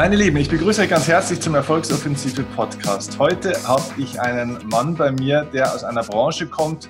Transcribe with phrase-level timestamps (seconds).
[0.00, 3.18] Meine Lieben, ich begrüße euch ganz herzlich zum Erfolgsoffensive Podcast.
[3.18, 6.88] Heute habe ich einen Mann bei mir, der aus einer Branche kommt,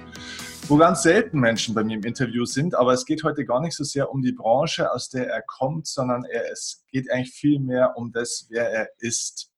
[0.68, 2.76] wo ganz selten Menschen bei mir im Interview sind.
[2.76, 5.88] Aber es geht heute gar nicht so sehr um die Branche, aus der er kommt,
[5.88, 9.50] sondern er, es geht eigentlich viel mehr um das, wer er ist.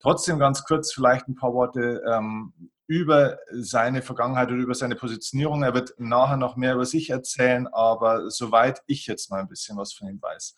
[0.00, 2.54] Trotzdem ganz kurz vielleicht ein paar Worte ähm,
[2.88, 5.62] über seine Vergangenheit oder über seine Positionierung.
[5.62, 9.76] Er wird nachher noch mehr über sich erzählen, aber soweit ich jetzt mal ein bisschen
[9.76, 10.56] was von ihm weiß.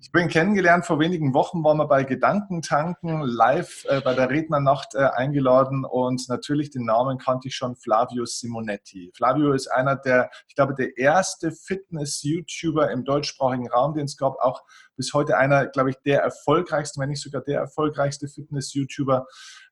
[0.00, 4.94] Ich bin kennengelernt, vor wenigen Wochen waren wir bei Gedankentanken live äh, bei der Rednernacht
[4.94, 9.10] äh, eingeladen und natürlich den Namen kannte ich schon, Flavio Simonetti.
[9.16, 14.38] Flavio ist einer der, ich glaube, der erste Fitness-YouTuber im deutschsprachigen Raum, den es gab,
[14.38, 14.62] auch
[14.94, 19.26] bis heute einer, glaube ich, der erfolgreichste, wenn nicht sogar der erfolgreichste Fitness-YouTuber,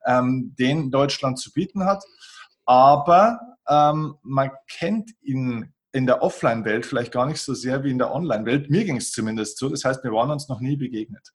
[0.06, 2.02] ähm, den Deutschland zu bieten hat.
[2.64, 7.98] Aber ähm, man kennt ihn in der Offline-Welt vielleicht gar nicht so sehr wie in
[7.98, 8.70] der Online-Welt.
[8.70, 9.68] Mir ging es zumindest so.
[9.68, 11.32] Das heißt, wir waren uns noch nie begegnet.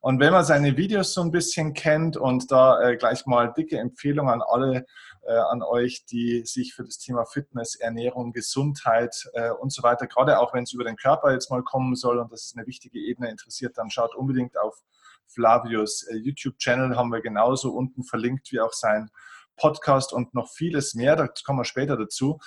[0.00, 3.78] Und wenn man seine Videos so ein bisschen kennt und da äh, gleich mal dicke
[3.78, 4.86] Empfehlung an alle,
[5.26, 10.06] äh, an euch, die sich für das Thema Fitness, Ernährung, Gesundheit äh, und so weiter,
[10.06, 12.66] gerade auch wenn es über den Körper jetzt mal kommen soll und das ist eine
[12.66, 14.82] wichtige Ebene interessiert, dann schaut unbedingt auf
[15.26, 19.10] Flavios äh, YouTube-Channel, haben wir genauso unten verlinkt wie auch sein
[19.56, 21.14] Podcast und noch vieles mehr.
[21.16, 22.38] Da kommen wir später dazu.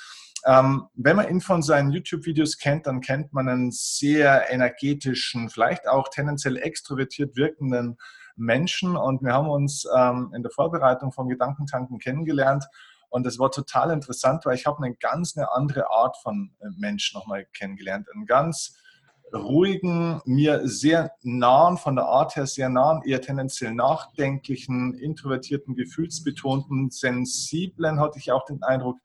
[0.45, 5.88] Ähm, wenn man ihn von seinen YouTube-Videos kennt, dann kennt man einen sehr energetischen, vielleicht
[5.88, 7.97] auch tendenziell extrovertiert wirkenden
[8.36, 8.95] Menschen.
[8.97, 12.66] Und wir haben uns ähm, in der Vorbereitung von Gedankentanken kennengelernt.
[13.09, 16.67] Und das war total interessant, weil ich habe eine ganz eine andere Art von äh,
[16.77, 18.08] Mensch nochmal kennengelernt.
[18.14, 18.75] Einen ganz
[19.33, 26.91] ruhigen, mir sehr nahen, von der Art her sehr nahen, eher tendenziell nachdenklichen, introvertierten, gefühlsbetonten,
[26.91, 28.99] sensiblen, hatte ich auch den Eindruck,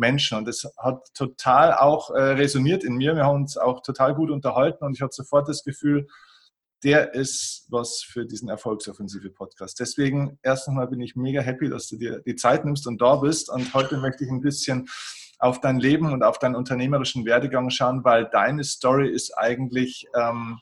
[0.00, 0.38] Menschen.
[0.38, 3.14] Und das hat total auch äh, resoniert in mir.
[3.14, 6.08] Wir haben uns auch total gut unterhalten und ich hatte sofort das Gefühl,
[6.82, 9.78] der ist was für diesen Erfolgsoffensive Podcast.
[9.78, 13.16] Deswegen erst einmal bin ich mega happy, dass du dir die Zeit nimmst und da
[13.16, 13.50] bist.
[13.50, 14.88] Und heute möchte ich ein bisschen
[15.38, 20.58] auf dein Leben und auf deinen unternehmerischen Werdegang schauen, weil deine Story ist eigentlich ähm,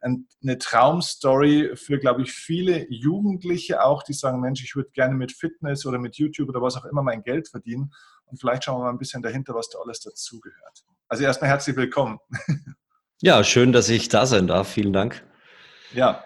[0.00, 5.32] eine Traumstory für, glaube ich, viele Jugendliche auch, die sagen, Mensch, ich würde gerne mit
[5.32, 7.92] Fitness oder mit YouTube oder was auch immer mein Geld verdienen.
[8.26, 10.84] Und vielleicht schauen wir mal ein bisschen dahinter, was da alles dazugehört.
[11.08, 12.18] Also erstmal herzlich willkommen.
[13.22, 14.68] Ja, schön, dass ich da sein darf.
[14.68, 15.24] Vielen Dank.
[15.94, 16.22] Ja,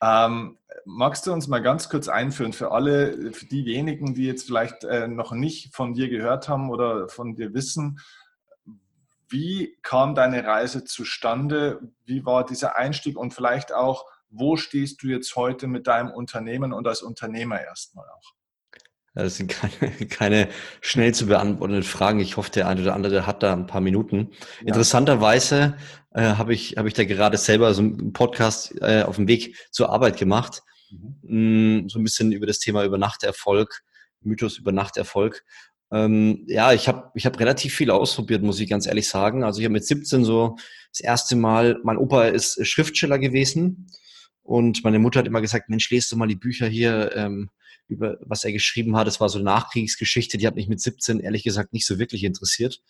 [0.00, 0.56] ähm,
[0.86, 4.84] magst du uns mal ganz kurz einführen für alle, für die wenigen, die jetzt vielleicht
[4.84, 8.00] äh, noch nicht von dir gehört haben oder von dir wissen,
[9.28, 11.92] wie kam deine Reise zustande?
[12.04, 16.72] Wie war dieser Einstieg und vielleicht auch, wo stehst du jetzt heute mit deinem Unternehmen
[16.72, 18.32] und als Unternehmer erstmal auch?
[19.14, 20.48] Das sind keine, keine
[20.80, 22.20] schnell zu beantwortenden Fragen.
[22.20, 24.30] Ich hoffe, der eine oder andere hat da ein paar Minuten.
[24.60, 24.68] Ja.
[24.68, 25.76] Interessanterweise
[26.12, 29.56] äh, habe ich, hab ich da gerade selber so einen Podcast äh, auf dem Weg
[29.70, 30.62] zur Arbeit gemacht.
[30.90, 31.82] Mhm.
[31.82, 33.82] Mm, so ein bisschen über das Thema Übernachterfolg,
[34.20, 35.44] Mythos über Nachterfolg.
[35.92, 39.42] Ähm, ja, ich habe ich hab relativ viel ausprobiert, muss ich ganz ehrlich sagen.
[39.42, 40.56] Also ich habe mit 17 so
[40.92, 43.88] das erste Mal, mein Opa ist Schriftsteller gewesen
[44.42, 47.50] und meine Mutter hat immer gesagt, Mensch, lest du mal die Bücher hier ähm,
[47.90, 49.08] über was er geschrieben hat.
[49.08, 52.80] Es war so Nachkriegsgeschichte, die hat mich mit 17 ehrlich gesagt nicht so wirklich interessiert.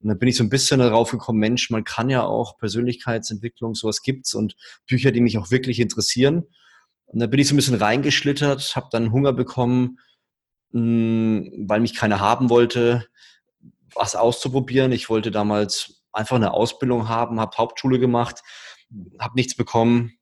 [0.00, 3.74] Und dann bin ich so ein bisschen darauf gekommen, Mensch, man kann ja auch Persönlichkeitsentwicklung,
[3.74, 4.56] sowas gibt's und
[4.86, 6.44] Bücher, die mich auch wirklich interessieren.
[7.06, 9.98] Und da bin ich so ein bisschen reingeschlittert, habe dann Hunger bekommen,
[10.72, 13.06] hm, weil mich keiner haben wollte,
[13.94, 14.92] was auszuprobieren.
[14.92, 18.42] Ich wollte damals einfach eine Ausbildung haben, habe Hauptschule gemacht,
[19.18, 20.18] habe nichts bekommen,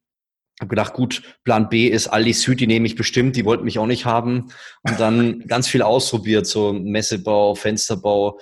[0.60, 3.78] habe gedacht, gut, Plan B ist Aldi Süd, die nehme ich bestimmt, die wollten mich
[3.78, 4.52] auch nicht haben.
[4.82, 8.38] Und dann ganz viel ausprobiert, so Messebau, Fensterbau,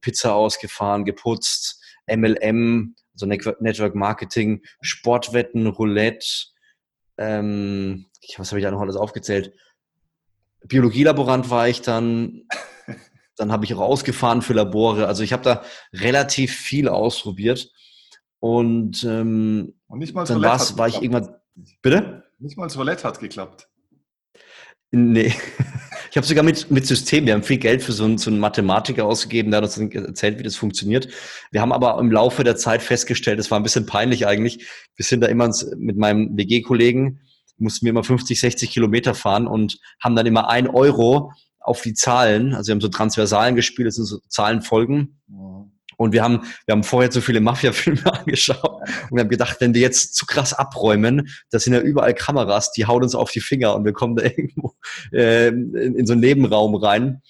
[0.00, 6.26] Pizza ausgefahren, geputzt, MLM, so Network Marketing, Sportwetten, Roulette,
[7.18, 8.06] ähm,
[8.36, 9.52] was habe ich da noch alles aufgezählt?
[10.64, 12.42] Biologielaborant war ich dann,
[13.36, 15.06] dann habe ich auch ausgefahren für Labore.
[15.06, 15.62] Also ich habe da
[15.92, 17.70] relativ viel ausprobiert.
[18.40, 21.34] Und, ähm, und nicht mal dann war ich irgendwann.
[21.82, 22.24] Bitte?
[22.38, 23.68] Nicht mal das Roulette hat geklappt.
[24.90, 25.32] Nee.
[26.10, 28.40] Ich habe sogar mit, mit System, wir haben viel Geld für so einen, so einen
[28.40, 31.06] Mathematiker ausgegeben, der hat uns erzählt, wie das funktioniert.
[31.50, 34.66] Wir haben aber im Laufe der Zeit festgestellt, es war ein bisschen peinlich eigentlich.
[34.96, 37.20] Wir sind da immer mit meinem WG-Kollegen,
[37.58, 41.92] mussten wir immer 50, 60 Kilometer fahren und haben dann immer ein Euro auf die
[41.92, 45.20] Zahlen, also wir haben so Transversalen gespielt, das sind so Zahlenfolgen.
[45.26, 45.57] Mhm.
[45.98, 49.72] Und wir haben, wir haben vorher so viele Mafia-Filme angeschaut und wir haben gedacht, wenn
[49.72, 53.40] die jetzt zu krass abräumen, das sind ja überall Kameras, die hauen uns auf die
[53.40, 54.74] Finger und wir kommen da irgendwo
[55.12, 57.20] äh, in, in so einen Nebenraum rein.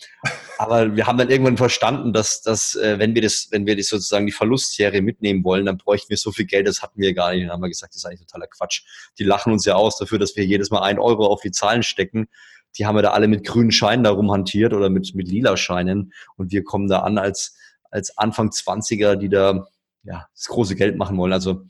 [0.59, 3.87] Aber wir haben dann irgendwann verstanden, dass, dass äh, wenn wir das, wenn wir das
[3.87, 7.33] sozusagen die Verlustserie mitnehmen wollen, dann bräuchten wir so viel Geld, das hatten wir gar
[7.33, 7.45] nicht.
[7.45, 8.83] Dann haben wir gesagt, das ist eigentlich totaler Quatsch.
[9.19, 11.83] Die lachen uns ja aus dafür, dass wir jedes Mal ein Euro auf die Zahlen
[11.83, 12.29] stecken.
[12.77, 16.13] Die haben wir da alle mit grünen Scheinen da rumhantiert oder mit, mit lila Scheinen.
[16.37, 17.57] Und wir kommen da an als,
[17.91, 19.67] als Anfang 20er, die da
[20.03, 21.33] ja, das große Geld machen wollen.
[21.33, 21.65] Also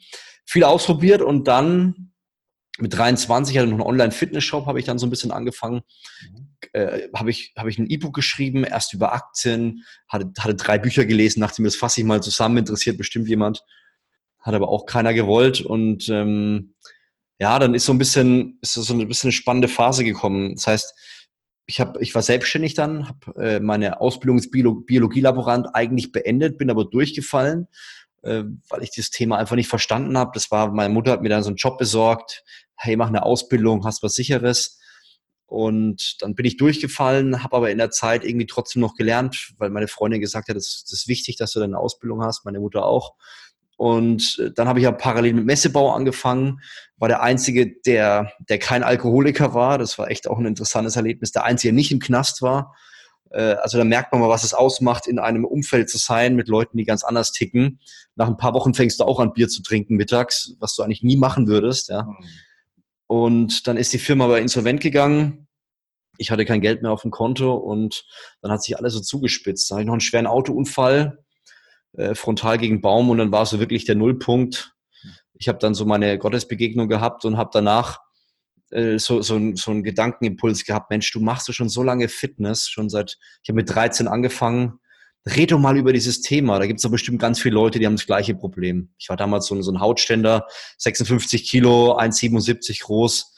[0.44, 2.12] viel ausprobiert und dann
[2.78, 5.82] mit 23 hatte ich noch einen Online-Fitness-Shop, habe ich dann so ein bisschen angefangen.
[6.72, 11.04] Äh, habe ich, hab ich ein E-Book geschrieben, erst über Aktien, hatte, hatte drei Bücher
[11.04, 13.64] gelesen, dachte mir, das fasse ich mal zusammen, interessiert bestimmt jemand.
[14.40, 15.60] Hat aber auch keiner gewollt.
[15.60, 16.74] Und ähm,
[17.40, 20.54] ja, dann ist so ein bisschen, ist so ein bisschen eine spannende Phase gekommen.
[20.54, 20.94] Das heißt,
[21.68, 26.56] ich, hab, ich war selbstständig dann, habe äh, meine Ausbildung als Biolo Biologielaborant eigentlich beendet,
[26.56, 27.68] bin aber durchgefallen,
[28.22, 30.30] äh, weil ich das Thema einfach nicht verstanden habe.
[30.32, 32.42] Das war, meine Mutter hat mir dann so einen Job besorgt,
[32.74, 34.80] hey, mach eine Ausbildung, hast was Sicheres.
[35.44, 39.68] Und dann bin ich durchgefallen, habe aber in der Zeit irgendwie trotzdem noch gelernt, weil
[39.68, 43.14] meine Freundin gesagt hat, das ist wichtig, dass du deine Ausbildung hast, meine Mutter auch.
[43.78, 46.60] Und äh, dann habe ich ja parallel mit Messebau angefangen,
[46.96, 49.78] war der Einzige, der, der kein Alkoholiker war.
[49.78, 51.30] Das war echt auch ein interessantes Erlebnis.
[51.30, 52.74] Der Einzige, der nicht im Knast war.
[53.30, 56.48] Äh, also da merkt man mal, was es ausmacht, in einem Umfeld zu sein mit
[56.48, 57.78] Leuten, die ganz anders ticken.
[58.16, 61.04] Nach ein paar Wochen fängst du auch an, Bier zu trinken mittags, was du eigentlich
[61.04, 61.88] nie machen würdest.
[61.88, 62.02] Ja.
[62.02, 62.16] Mhm.
[63.06, 65.46] Und dann ist die Firma aber insolvent gegangen.
[66.16, 68.04] Ich hatte kein Geld mehr auf dem Konto und
[68.42, 69.70] dann hat sich alles so zugespitzt.
[69.70, 71.24] Dann hatte ich noch einen schweren Autounfall,
[71.98, 74.72] äh, frontal gegen Baum und dann war so wirklich der Nullpunkt.
[75.34, 77.98] Ich habe dann so meine Gottesbegegnung gehabt und habe danach
[78.70, 82.68] äh, so, so, so einen Gedankenimpuls gehabt, Mensch, du machst ja schon so lange Fitness,
[82.68, 84.78] schon seit, ich habe mit 13 angefangen,
[85.26, 86.58] red doch mal über dieses Thema.
[86.58, 88.90] Da gibt es doch bestimmt ganz viele Leute, die haben das gleiche Problem.
[88.98, 90.46] Ich war damals so ein, so ein Hautständer,
[90.78, 93.34] 56 Kilo, 1,77 groß.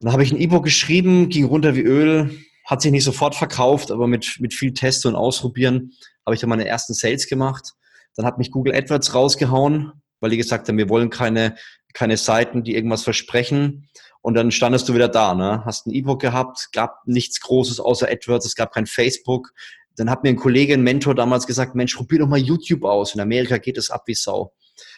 [0.00, 3.90] Dann habe ich ein E-Book geschrieben, ging runter wie Öl, hat sich nicht sofort verkauft,
[3.90, 5.92] aber mit, mit viel Testen und Ausprobieren
[6.28, 7.72] habe ich dann meine ersten Sales gemacht.
[8.14, 11.56] Dann hat mich Google AdWords rausgehauen, weil die gesagt haben, wir wollen keine,
[11.94, 13.88] keine Seiten, die irgendwas versprechen.
[14.20, 15.62] Und dann standest du wieder da, ne?
[15.64, 19.54] Hast ein E-Book gehabt, gab nichts Großes außer AdWords, es gab kein Facebook,
[19.96, 23.14] dann hat mir ein Kollege, ein Mentor damals gesagt, Mensch, probier doch mal YouTube aus.
[23.14, 24.52] In Amerika geht es ab wie Sau.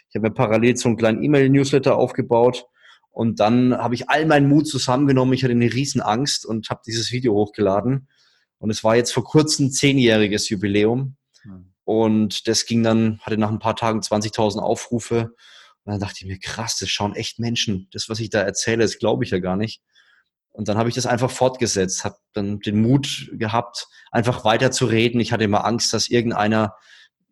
[0.08, 2.66] Ich habe mir parallel so einen kleinen E-Mail-Newsletter aufgebaut
[3.10, 5.34] und dann habe ich all meinen Mut zusammengenommen.
[5.34, 8.08] Ich hatte eine riesen Angst und habe dieses Video hochgeladen.
[8.58, 11.16] Und es war jetzt vor kurzem zehnjähriges Jubiläum.
[11.90, 15.34] Und das ging dann, hatte nach ein paar Tagen 20.000 Aufrufe.
[15.82, 17.88] Und dann dachte ich mir, krass, das schauen echt Menschen.
[17.90, 19.82] Das, was ich da erzähle, das glaube ich ja gar nicht.
[20.50, 24.86] Und dann habe ich das einfach fortgesetzt, habe dann den Mut gehabt, einfach weiter zu
[24.86, 25.18] reden.
[25.18, 26.76] Ich hatte immer Angst, dass irgendeiner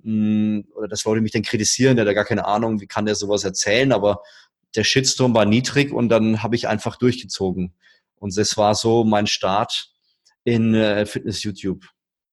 [0.02, 3.14] hm, oder dass Leute mich dann kritisieren, der hat gar keine Ahnung, wie kann der
[3.14, 4.22] sowas erzählen, aber
[4.74, 7.74] der Shitstorm war niedrig und dann habe ich einfach durchgezogen.
[8.16, 9.92] Und das war so mein Start
[10.42, 11.84] in äh, Fitness YouTube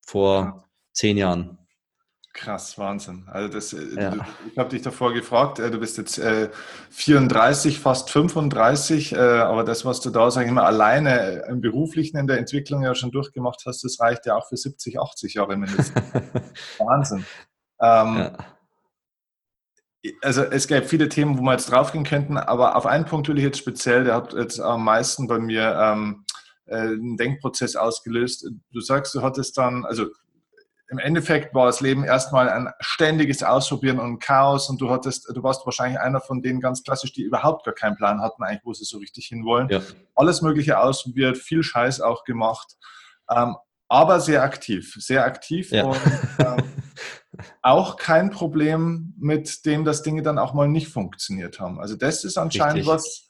[0.01, 1.59] vor zehn Jahren.
[2.35, 3.23] Krass, Wahnsinn.
[3.27, 4.13] Also das, äh, ja.
[4.51, 6.49] ich habe dich davor gefragt, äh, du bist jetzt äh,
[6.89, 12.17] 34, fast 35, äh, aber das, was du da, sage ich mal, alleine im Beruflichen
[12.17, 15.55] in der Entwicklung ja schon durchgemacht hast, das reicht ja auch für 70, 80 Jahre
[15.55, 15.95] mindestens.
[16.77, 17.25] Wahnsinn.
[17.79, 18.37] Ähm, ja.
[20.21, 23.37] Also es gäbe viele Themen, wo wir jetzt draufgehen könnten, aber auf einen Punkt will
[23.37, 26.25] ich jetzt speziell, der hat jetzt am meisten bei mir ähm,
[26.65, 28.45] äh, einen Denkprozess ausgelöst.
[28.73, 30.07] Du sagst, du hattest dann, also
[30.89, 35.41] im Endeffekt war das Leben erstmal ein ständiges Ausprobieren und Chaos und du hattest, du
[35.41, 38.73] warst wahrscheinlich einer von denen ganz klassisch, die überhaupt gar keinen Plan hatten, eigentlich, wo
[38.73, 39.67] sie so richtig hinwollen.
[39.69, 39.81] Ja.
[40.13, 42.75] Alles Mögliche ausprobiert, viel Scheiß auch gemacht,
[43.29, 43.55] ähm,
[43.87, 45.85] aber sehr aktiv, sehr aktiv ja.
[45.85, 45.99] und
[46.39, 46.57] ähm,
[47.61, 51.79] auch kein Problem mit dem, dass Dinge dann auch mal nicht funktioniert haben.
[51.79, 52.93] Also das ist anscheinend richtig.
[52.93, 53.24] was,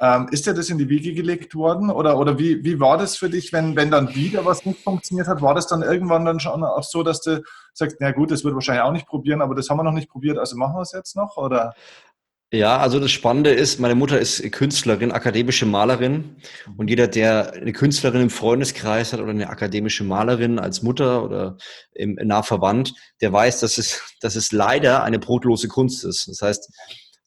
[0.00, 3.16] ähm, ist dir das in die Wiege gelegt worden oder, oder wie, wie war das
[3.16, 5.40] für dich, wenn, wenn dann wieder was nicht funktioniert hat?
[5.40, 8.54] War das dann irgendwann dann schon auch so, dass du sagst, na gut, das wird
[8.54, 10.92] wahrscheinlich auch nicht probieren, aber das haben wir noch nicht probiert, also machen wir es
[10.92, 11.36] jetzt noch?
[11.36, 11.74] Oder?
[12.52, 16.36] Ja, also das Spannende ist, meine Mutter ist Künstlerin, akademische Malerin
[16.76, 21.56] und jeder, der eine Künstlerin im Freundeskreis hat oder eine akademische Malerin als Mutter oder
[21.94, 26.28] im, nah verwandt, der weiß, dass es, dass es leider eine brotlose Kunst ist.
[26.28, 26.70] Das heißt,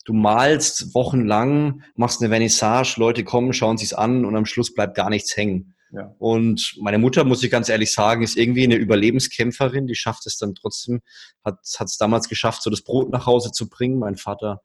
[0.07, 4.95] du malst wochenlang, machst eine Vernissage, Leute kommen, schauen sich's an und am Schluss bleibt
[4.95, 5.75] gar nichts hängen.
[5.91, 6.15] Ja.
[6.17, 10.37] Und meine Mutter, muss ich ganz ehrlich sagen, ist irgendwie eine Überlebenskämpferin, die schafft es
[10.37, 11.01] dann trotzdem,
[11.43, 13.99] hat es damals geschafft, so das Brot nach Hause zu bringen.
[13.99, 14.61] Mein Vater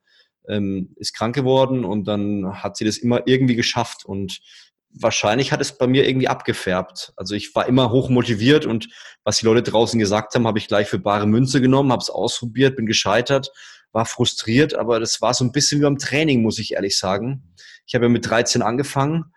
[0.49, 4.39] ähm, ist krank geworden und dann hat sie das immer irgendwie geschafft und
[4.91, 7.15] wahrscheinlich hat es bei mir irgendwie abgefärbt.
[7.17, 8.91] Also ich war immer hoch motiviert und
[9.25, 12.11] was die Leute draußen gesagt haben, habe ich gleich für bare Münze genommen, habe es
[12.11, 13.51] ausprobiert, bin gescheitert
[13.93, 17.55] war frustriert, aber das war so ein bisschen wie beim Training, muss ich ehrlich sagen.
[17.87, 19.33] Ich habe ja mit 13 angefangen,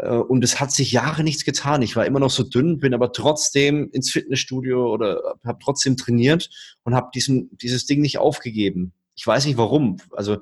[0.00, 1.82] Äh, und es hat sich Jahre nichts getan.
[1.82, 6.48] Ich war immer noch so dünn, bin aber trotzdem ins Fitnessstudio oder habe trotzdem trainiert
[6.84, 8.92] und habe dieses Ding nicht aufgegeben.
[9.14, 9.98] Ich weiß nicht warum.
[10.12, 10.38] Also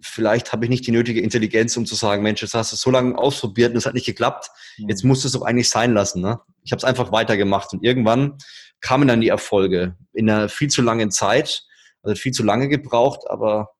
[0.00, 2.80] vielleicht habe ich nicht die nötige Intelligenz, um zu sagen, Mensch, jetzt hast du es
[2.80, 4.50] so lange ausprobiert und es hat nicht geklappt.
[4.78, 4.88] Mhm.
[4.88, 6.20] Jetzt musst du es doch eigentlich sein lassen.
[6.20, 6.40] Ne?
[6.64, 8.38] Ich habe es einfach weitergemacht und irgendwann
[8.80, 11.64] kamen dann die Erfolge in einer viel zu langen Zeit.
[12.02, 13.70] Also viel zu lange gebraucht, aber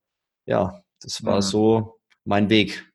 [0.46, 1.42] ja, das war mhm.
[1.42, 2.88] so mein Weg.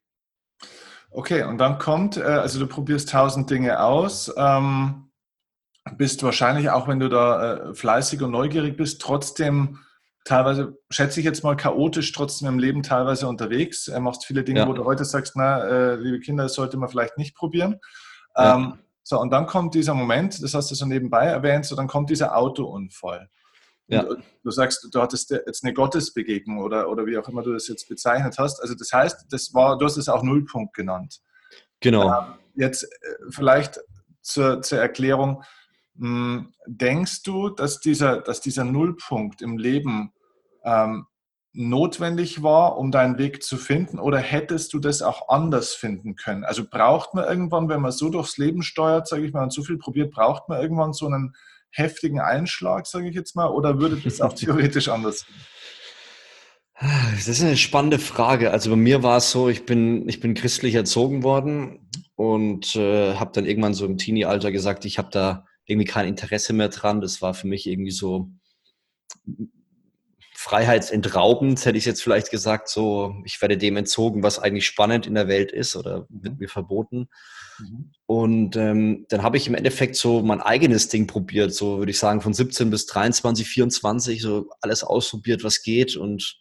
[1.12, 5.12] Okay, und dann kommt, äh, also du probierst tausend Dinge aus, ähm,
[5.98, 9.80] bist wahrscheinlich auch, wenn du da äh, fleißig und neugierig bist, trotzdem
[10.26, 13.88] teilweise, schätze ich jetzt mal, chaotisch trotzdem im Leben teilweise unterwegs.
[13.88, 14.68] Er machst viele Dinge, ja.
[14.68, 17.80] wo du heute sagst, na, äh, liebe Kinder, das sollte man vielleicht nicht probieren.
[18.36, 18.56] Ja.
[18.56, 21.88] Ähm, so, und dann kommt dieser Moment, das hast du so nebenbei erwähnt, so dann
[21.88, 23.30] kommt dieser Autounfall.
[23.88, 24.06] Ja.
[24.44, 27.88] Du sagst, du hattest jetzt eine Gottesbegegnung oder, oder wie auch immer du das jetzt
[27.88, 28.62] bezeichnet hast.
[28.62, 31.22] Also das heißt, das war, du hast es auch Nullpunkt genannt.
[31.79, 32.10] Genau.
[32.10, 32.88] Ähm, jetzt äh,
[33.29, 33.79] vielleicht
[34.22, 35.44] zur, zur Erklärung.
[35.98, 40.12] Hm, denkst du, dass dieser, dass dieser Nullpunkt im Leben
[40.63, 41.08] ähm,
[41.53, 44.00] notwendig war, um deinen Weg zu finden?
[44.00, 46.44] Oder hättest du das auch anders finden können?
[46.44, 49.63] Also braucht man irgendwann, wenn man so durchs Leben steuert, sage ich mal, und so
[49.63, 51.36] viel probiert, braucht man irgendwann so einen
[51.78, 55.36] heftigen Einschlag, sage ich jetzt mal, oder würde das auch theoretisch anders gehen?
[57.16, 58.52] Das ist eine spannende Frage.
[58.52, 63.16] Also bei mir war es so, ich bin, ich bin christlich erzogen worden und äh,
[63.16, 67.02] habe dann irgendwann so im Teenie-Alter gesagt, ich habe da irgendwie kein Interesse mehr dran.
[67.02, 68.30] Das war für mich irgendwie so
[70.39, 75.15] freiheitsentraubend, hätte ich jetzt vielleicht gesagt, so, ich werde dem entzogen, was eigentlich spannend in
[75.15, 76.39] der Welt ist oder wird mhm.
[76.41, 77.10] mir verboten.
[77.58, 77.91] Mhm.
[78.06, 81.98] Und ähm, dann habe ich im Endeffekt so mein eigenes Ding probiert, so würde ich
[81.98, 85.98] sagen, von 17 bis 23, 24, so alles ausprobiert, was geht.
[85.98, 86.38] Und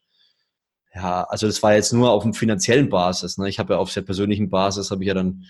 [0.94, 3.38] ja, also das war jetzt nur auf dem finanziellen Basis.
[3.38, 3.48] Ne?
[3.48, 5.44] Ich habe ja auf der persönlichen Basis, habe ich ja dann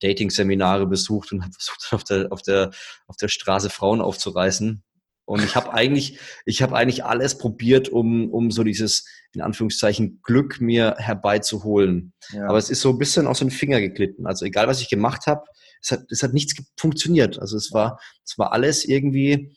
[0.00, 2.70] Dating-Seminare besucht und habe versucht, auf der, auf, der,
[3.08, 4.84] auf der Straße Frauen aufzureißen.
[5.30, 10.18] Und ich habe eigentlich, ich habe eigentlich alles probiert, um, um so dieses, in Anführungszeichen,
[10.24, 12.12] Glück mir herbeizuholen.
[12.32, 12.48] Ja.
[12.48, 14.26] Aber es ist so ein bisschen aus den Finger geglitten.
[14.26, 15.44] Also egal, was ich gemacht habe,
[15.80, 17.38] es hat, es hat nichts funktioniert.
[17.38, 19.56] Also es war, es war alles irgendwie,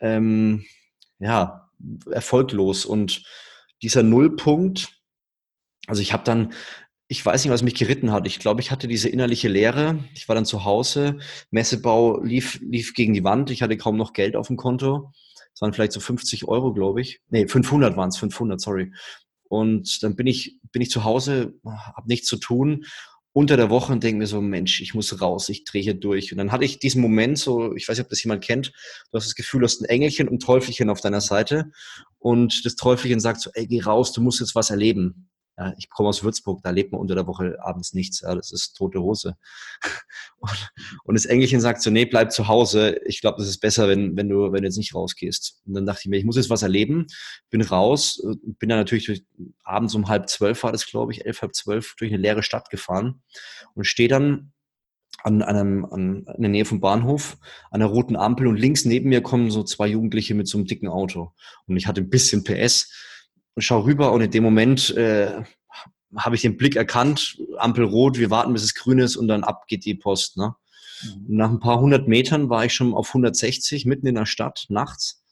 [0.00, 0.64] ähm,
[1.20, 1.70] ja,
[2.10, 2.84] erfolglos.
[2.84, 3.22] Und
[3.82, 4.88] dieser Nullpunkt,
[5.86, 6.52] also ich habe dann
[7.08, 8.26] ich weiß nicht, was mich geritten hat.
[8.26, 10.04] Ich glaube, ich hatte diese innerliche Leere.
[10.14, 11.18] Ich war dann zu Hause.
[11.50, 13.50] Messebau lief, lief gegen die Wand.
[13.50, 15.12] Ich hatte kaum noch Geld auf dem Konto.
[15.54, 17.20] Es waren vielleicht so 50 Euro, glaube ich.
[17.28, 18.92] Nee, 500 waren es, 500, sorry.
[19.48, 22.84] Und dann bin ich, bin ich zu Hause, habe nichts zu tun
[23.32, 26.32] unter der Woche und denke mir so, Mensch, ich muss raus, ich drehe hier durch.
[26.32, 28.72] Und dann hatte ich diesen Moment so, ich weiß nicht, ob das jemand kennt,
[29.10, 31.70] du hast das Gefühl, du hast ein Engelchen und Teufelchen auf deiner Seite
[32.18, 35.28] und das Teufelchen sagt so, ey, geh raus, du musst jetzt was erleben.
[35.58, 38.20] Ja, ich komme aus Würzburg, da lebt man unter der Woche abends nichts.
[38.20, 39.36] Ja, das ist tote Hose.
[40.38, 40.70] Und,
[41.04, 43.00] und das Engelchen sagt so, nee, bleib zu Hause.
[43.06, 45.62] Ich glaube, das ist besser, wenn, wenn, du, wenn du jetzt nicht rausgehst.
[45.64, 47.06] Und dann dachte ich mir, ich muss jetzt was erleben.
[47.48, 49.24] Bin raus, bin dann natürlich durch,
[49.64, 52.68] abends um halb zwölf war das, glaube ich, elf, halb zwölf, durch eine leere Stadt
[52.68, 53.22] gefahren
[53.74, 54.52] und stehe dann
[55.22, 57.38] an, einem, an, in der Nähe vom Bahnhof
[57.70, 60.66] an der roten Ampel und links neben mir kommen so zwei Jugendliche mit so einem
[60.66, 61.32] dicken Auto.
[61.66, 62.92] Und ich hatte ein bisschen PS
[63.56, 65.42] und schau rüber und in dem Moment äh,
[66.14, 69.44] habe ich den Blick erkannt, Ampel rot, wir warten, bis es grün ist und dann
[69.44, 70.36] ab geht die Post.
[70.36, 70.54] Ne?
[71.02, 71.24] Mhm.
[71.28, 75.22] Nach ein paar hundert Metern war ich schon auf 160, mitten in der Stadt, nachts.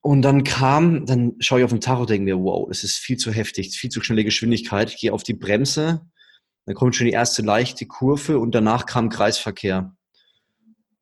[0.00, 2.96] Und dann kam, dann schaue ich auf den Tacho und denke mir, wow, das ist
[2.96, 4.96] viel zu heftig, viel zu schnelle Geschwindigkeit.
[4.96, 6.06] Gehe auf die Bremse,
[6.64, 9.94] dann kommt schon die erste leichte Kurve und danach kam Kreisverkehr.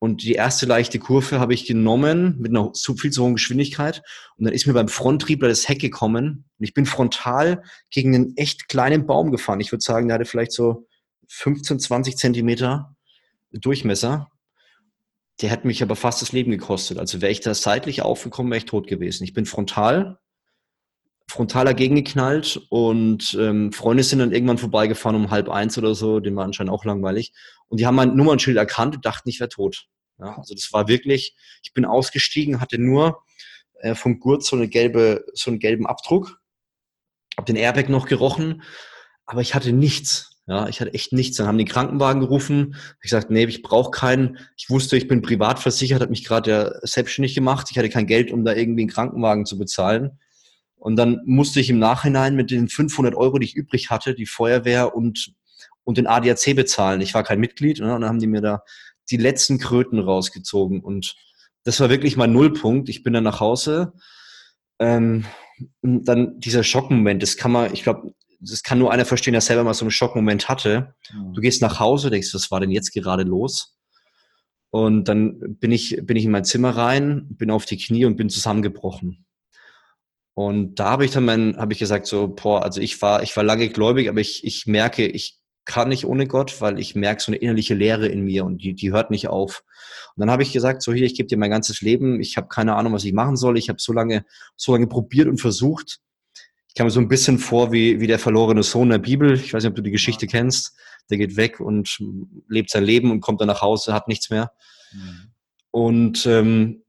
[0.02, 4.02] Und die erste leichte Kurve habe ich genommen mit einer viel zu hohen Geschwindigkeit.
[4.36, 6.44] Und dann ist mir beim Fronttriebler das Heck gekommen.
[6.58, 9.60] Und ich bin frontal gegen einen echt kleinen Baum gefahren.
[9.60, 10.88] Ich würde sagen, der hatte vielleicht so
[11.28, 12.96] 15, 20 Zentimeter
[13.52, 14.28] Durchmesser.
[15.40, 16.98] Der hat mich aber fast das Leben gekostet.
[16.98, 19.22] Also wäre ich da seitlich aufgekommen, wäre ich tot gewesen.
[19.22, 20.18] Ich bin frontal,
[21.28, 26.18] frontal dagegen geknallt und ähm, Freunde sind dann irgendwann vorbeigefahren um halb eins oder so.
[26.18, 27.32] Den war anscheinend auch langweilig.
[27.68, 29.86] Und die haben mein Nummernschild erkannt und dachten, ich wäre tot.
[30.22, 33.22] Ja, also das war wirklich, ich bin ausgestiegen, hatte nur
[33.80, 36.40] äh, vom Gurt so, eine gelbe, so einen gelben Abdruck,
[37.36, 38.62] habe den Airbag noch gerochen,
[39.26, 40.28] aber ich hatte nichts.
[40.46, 41.36] Ja, ich hatte echt nichts.
[41.36, 42.74] Dann haben die Krankenwagen gerufen.
[42.96, 44.38] Ich gesagt, nee, ich brauche keinen.
[44.56, 47.68] Ich wusste, ich bin privat versichert, habe mich gerade ja selbstständig gemacht.
[47.70, 50.18] Ich hatte kein Geld, um da irgendwie einen Krankenwagen zu bezahlen.
[50.74, 54.26] Und dann musste ich im Nachhinein mit den 500 Euro, die ich übrig hatte, die
[54.26, 55.32] Feuerwehr und,
[55.84, 57.00] und den ADAC bezahlen.
[57.00, 57.78] Ich war kein Mitglied.
[57.78, 57.94] Ne?
[57.94, 58.64] Und dann haben die mir da
[59.10, 60.80] die letzten Kröten rausgezogen.
[60.80, 61.16] Und
[61.64, 62.88] das war wirklich mein Nullpunkt.
[62.88, 63.92] Ich bin dann nach Hause.
[64.78, 65.24] Ähm,
[65.80, 69.40] und dann dieser Schockmoment, das kann man, ich glaube, das kann nur einer verstehen, der
[69.40, 70.94] selber mal so einen Schockmoment hatte.
[71.12, 71.34] Mhm.
[71.34, 73.78] Du gehst nach Hause, denkst, was war denn jetzt gerade los?
[74.70, 78.16] Und dann bin ich, bin ich in mein Zimmer rein, bin auf die Knie und
[78.16, 79.26] bin zusammengebrochen.
[80.34, 83.36] Und da habe ich dann mein, habe ich gesagt so, boah, also ich war, ich
[83.36, 87.22] war lange gläubig, aber ich, ich merke, ich kann nicht ohne Gott, weil ich merke
[87.22, 89.62] so eine innerliche Leere in mir und die, die hört nicht auf.
[90.14, 92.48] Und dann habe ich gesagt, so hier, ich gebe dir mein ganzes Leben, ich habe
[92.48, 93.56] keine Ahnung, was ich machen soll.
[93.56, 94.24] Ich habe so lange,
[94.56, 96.00] so lange probiert und versucht.
[96.68, 99.34] Ich kam mir so ein bisschen vor wie, wie der verlorene Sohn der Bibel.
[99.34, 100.74] Ich weiß nicht, ob du die Geschichte kennst.
[101.10, 101.98] Der geht weg und
[102.48, 104.52] lebt sein Leben und kommt dann nach Hause, hat nichts mehr.
[104.92, 105.32] Mhm.
[105.70, 106.82] Und ähm,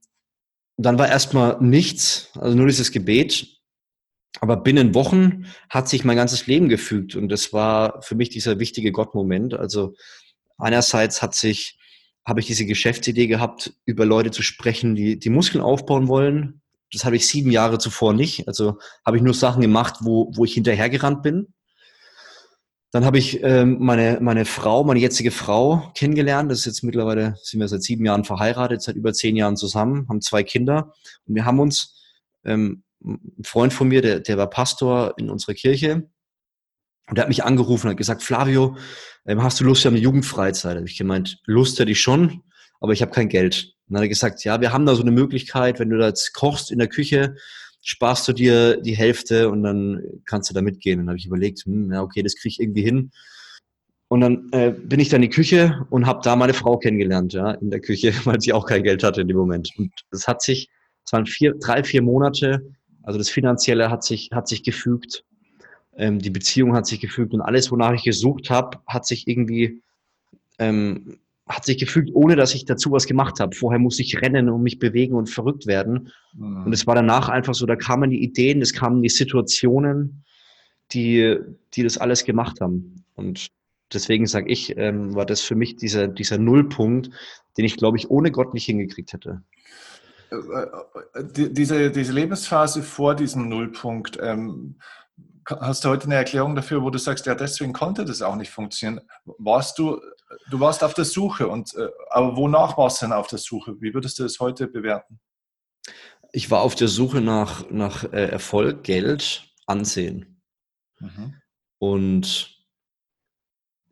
[0.76, 3.60] dann war erstmal nichts, also nur dieses Gebet.
[4.40, 8.58] Aber binnen Wochen hat sich mein ganzes Leben gefügt und das war für mich dieser
[8.58, 9.54] wichtige Gott-Moment.
[9.54, 9.94] Also
[10.58, 11.78] einerseits hat sich,
[12.24, 16.60] habe ich diese Geschäftsidee gehabt, über Leute zu sprechen, die die Muskeln aufbauen wollen.
[16.92, 18.46] Das habe ich sieben Jahre zuvor nicht.
[18.48, 21.48] Also habe ich nur Sachen gemacht, wo, wo ich hinterhergerannt bin.
[22.94, 26.48] Dann habe ich ähm, meine, meine Frau, meine jetzige Frau kennengelernt.
[26.48, 30.08] Das ist jetzt mittlerweile, sind wir seit sieben Jahren verheiratet, seit über zehn Jahren zusammen,
[30.08, 30.92] haben zwei Kinder.
[31.26, 32.00] Und wir haben uns
[32.44, 36.08] ähm, ein Freund von mir, der, der war Pastor in unserer Kirche.
[37.08, 38.76] Und der hat mich angerufen und hat gesagt, Flavio,
[39.26, 40.76] ähm, hast du Lust auf eine Jugendfreizeit?
[40.76, 42.42] Habe ich gemeint, Lust hätte ich schon,
[42.80, 43.74] aber ich habe kein Geld.
[43.86, 46.06] Und dann hat er gesagt, ja, wir haben da so eine Möglichkeit, wenn du da
[46.08, 47.36] jetzt kochst in der Küche,
[47.82, 51.00] sparst du dir die Hälfte und dann kannst du da mitgehen.
[51.00, 53.10] Und dann habe ich überlegt, hm, ja, okay, das kriege ich irgendwie hin.
[54.08, 57.32] Und dann äh, bin ich dann in die Küche und habe da meine Frau kennengelernt,
[57.34, 59.70] ja, in der Küche, weil sie auch kein Geld hatte in dem Moment.
[59.76, 60.70] Und das hat sich,
[61.04, 62.60] es waren vier, drei, vier Monate,
[63.04, 65.24] also das Finanzielle hat sich, hat sich gefügt,
[65.96, 69.82] ähm, die Beziehung hat sich gefügt und alles, wonach ich gesucht habe, hat sich irgendwie,
[70.58, 73.54] ähm, hat sich gefügt, ohne dass ich dazu was gemacht habe.
[73.54, 76.10] Vorher musste ich rennen und mich bewegen und verrückt werden.
[76.34, 76.64] Mhm.
[76.64, 80.24] Und es war danach einfach so, da kamen die Ideen, es kamen die Situationen,
[80.92, 81.36] die,
[81.74, 83.04] die das alles gemacht haben.
[83.14, 83.48] Und
[83.92, 87.10] deswegen sage ich, ähm, war das für mich dieser, dieser Nullpunkt,
[87.58, 89.42] den ich, glaube ich, ohne Gott nicht hingekriegt hätte.
[90.30, 90.36] Äh,
[91.18, 94.78] äh, diese, diese Lebensphase vor diesem Nullpunkt, ähm,
[95.46, 98.50] hast du heute eine Erklärung dafür, wo du sagst, ja, deswegen konnte das auch nicht
[98.50, 99.04] funktionieren?
[99.38, 100.00] Warst du,
[100.50, 103.80] du warst auf der Suche, und, äh, aber wonach warst du denn auf der Suche?
[103.80, 105.20] Wie würdest du das heute bewerten?
[106.32, 110.42] Ich war auf der Suche nach, nach Erfolg, Geld, Ansehen.
[110.98, 111.40] Mhm.
[111.78, 112.58] Und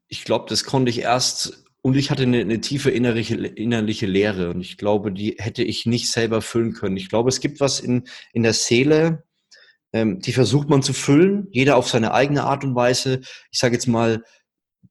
[0.09, 4.51] ich glaube, das konnte ich erst und ich hatte eine, eine tiefe innerliche, innerliche Leere
[4.51, 6.97] und ich glaube, die hätte ich nicht selber füllen können.
[6.97, 9.25] Ich glaube, es gibt was in, in der Seele,
[9.93, 13.21] ähm, die versucht man zu füllen, jeder auf seine eigene Art und Weise.
[13.51, 14.25] Ich sage jetzt mal,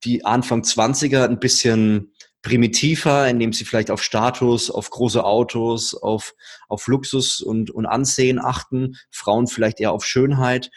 [0.04, 6.34] die Anfang 20er ein bisschen primitiver, indem sie vielleicht auf Status, auf große Autos, auf,
[6.68, 8.96] auf Luxus und, und Ansehen achten.
[9.12, 10.72] Frauen vielleicht eher auf Schönheit.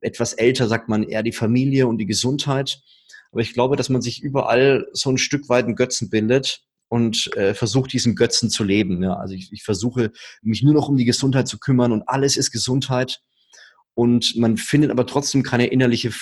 [0.00, 2.80] Etwas älter sagt man eher die Familie und die Gesundheit.
[3.32, 7.34] Aber ich glaube, dass man sich überall so ein Stück weit einen Götzen bindet und
[7.36, 9.02] äh, versucht, diesen Götzen zu leben.
[9.02, 9.14] Ja.
[9.14, 10.10] Also ich, ich versuche,
[10.42, 13.20] mich nur noch um die Gesundheit zu kümmern und alles ist Gesundheit.
[13.94, 16.12] Und man findet aber trotzdem keine innerliche,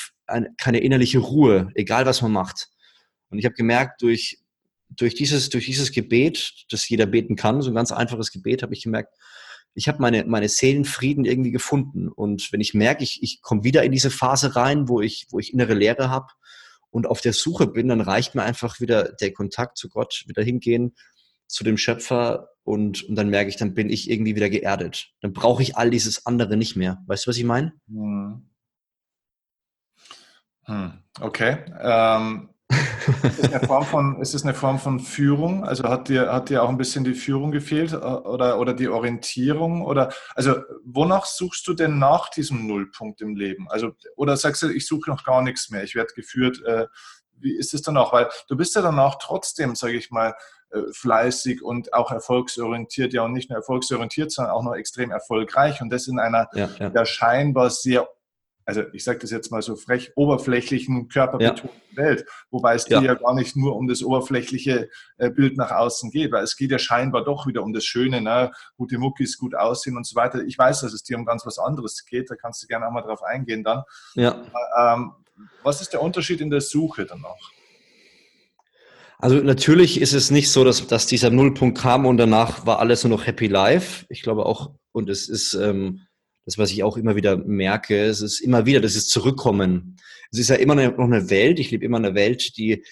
[0.59, 2.68] keine innerliche Ruhe, egal was man macht.
[3.31, 4.38] Und ich habe gemerkt, durch,
[4.90, 8.75] durch, dieses, durch dieses Gebet, das jeder beten kann, so ein ganz einfaches Gebet, habe
[8.75, 9.14] ich gemerkt,
[9.75, 12.09] ich habe meine, meine Seelenfrieden irgendwie gefunden.
[12.09, 15.38] Und wenn ich merke, ich, ich komme wieder in diese Phase rein, wo ich, wo
[15.38, 16.27] ich innere Leere habe,
[16.90, 20.42] und auf der Suche bin, dann reicht mir einfach wieder der Kontakt zu Gott, wieder
[20.42, 20.94] hingehen
[21.46, 25.12] zu dem Schöpfer und, und dann merke ich, dann bin ich irgendwie wieder geerdet.
[25.20, 27.03] Dann brauche ich all dieses andere nicht mehr.
[27.07, 27.72] Weißt du, was ich meine?
[27.88, 28.48] Hm.
[30.64, 31.03] Hm.
[31.20, 31.64] Okay.
[31.81, 35.64] Ähm, ist, es eine Form von, ist es eine Form von Führung?
[35.64, 38.88] Also hat dir, hat dir auch ein bisschen die Führung gefehlt äh, oder, oder die
[38.88, 39.83] Orientierung?
[39.83, 43.68] Oder also wonach suchst du denn nach diesem Nullpunkt im Leben?
[43.70, 46.62] Also, oder sagst du, ich suche noch gar nichts mehr, ich werde geführt.
[46.64, 46.87] Äh,
[47.40, 48.12] wie ist es dann auch?
[48.12, 50.35] Weil du bist ja danach trotzdem, sage ich mal,
[50.70, 55.81] äh, fleißig und auch erfolgsorientiert, ja und nicht nur erfolgsorientiert, sondern auch noch extrem erfolgreich
[55.81, 56.90] und das in einer ja, ja.
[56.94, 58.07] ja scheinbar sehr
[58.68, 61.96] also ich sage das jetzt mal so frech, oberflächlichen, körperbetonten ja.
[61.96, 63.02] Welt, wobei es dir ja.
[63.02, 66.70] ja gar nicht nur um das oberflächliche äh, Bild nach außen geht, weil es geht
[66.70, 68.52] ja scheinbar doch wieder um das Schöne, ne?
[68.76, 70.42] gute Muckis, gut aussehen und so weiter.
[70.42, 72.92] Ich weiß, dass es dir um ganz was anderes geht, da kannst du gerne auch
[72.92, 73.85] mal drauf eingehen dann.
[74.14, 74.37] Ja.
[74.78, 75.12] Ähm,
[75.62, 77.52] was ist der Unterschied in der Suche danach?
[79.18, 83.02] Also natürlich ist es nicht so, dass, dass dieser Nullpunkt kam und danach war alles
[83.02, 84.04] nur noch Happy Life.
[84.11, 86.02] Ich glaube auch, und es ist ähm,
[86.49, 89.99] das, was ich auch immer wieder merke, es ist immer wieder, das ist Zurückkommen.
[90.33, 92.83] Es ist ja immer noch eine Welt, ich lebe immer in einer Welt, die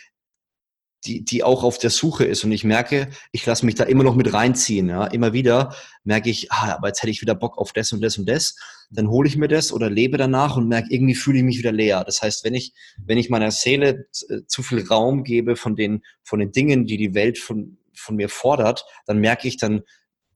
[1.06, 2.44] die, die auch auf der Suche ist.
[2.44, 4.90] Und ich merke, ich lasse mich da immer noch mit reinziehen.
[4.90, 5.06] Ja?
[5.06, 8.18] Immer wieder merke ich, ah, aber jetzt hätte ich wieder Bock auf das und das
[8.18, 8.56] und das.
[8.90, 11.72] Dann hole ich mir das oder lebe danach und merke, irgendwie fühle ich mich wieder
[11.72, 12.04] leer.
[12.04, 16.02] Das heißt, wenn ich, wenn ich meiner Seele äh, zu viel Raum gebe von den,
[16.24, 19.82] von den Dingen, die die Welt von, von mir fordert, dann merke ich, dann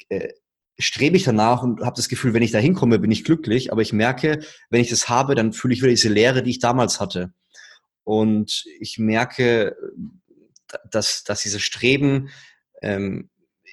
[0.09, 0.29] äh,
[0.81, 3.73] strebe ich danach und habe das Gefühl, wenn ich da hinkomme, bin ich glücklich.
[3.73, 4.40] Aber ich merke,
[4.71, 7.33] wenn ich das habe, dann fühle ich wieder diese Leere, die ich damals hatte.
[8.05, 9.77] Und ich merke,
[10.90, 12.31] dass, dass dieses Streben,
[12.83, 13.31] ähm,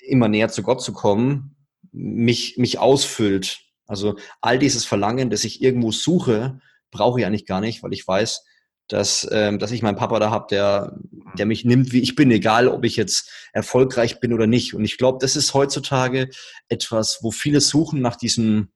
[0.07, 1.55] immer näher zu Gott zu kommen,
[1.91, 3.59] mich, mich ausfüllt.
[3.85, 6.59] Also all dieses Verlangen, das ich irgendwo suche,
[6.91, 8.43] brauche ich eigentlich gar nicht, weil ich weiß,
[8.87, 10.97] dass, ähm, dass ich meinen Papa da habe, der,
[11.37, 14.73] der mich nimmt, wie ich bin, egal ob ich jetzt erfolgreich bin oder nicht.
[14.73, 16.29] Und ich glaube, das ist heutzutage
[16.69, 18.69] etwas, wo viele suchen nach diesem,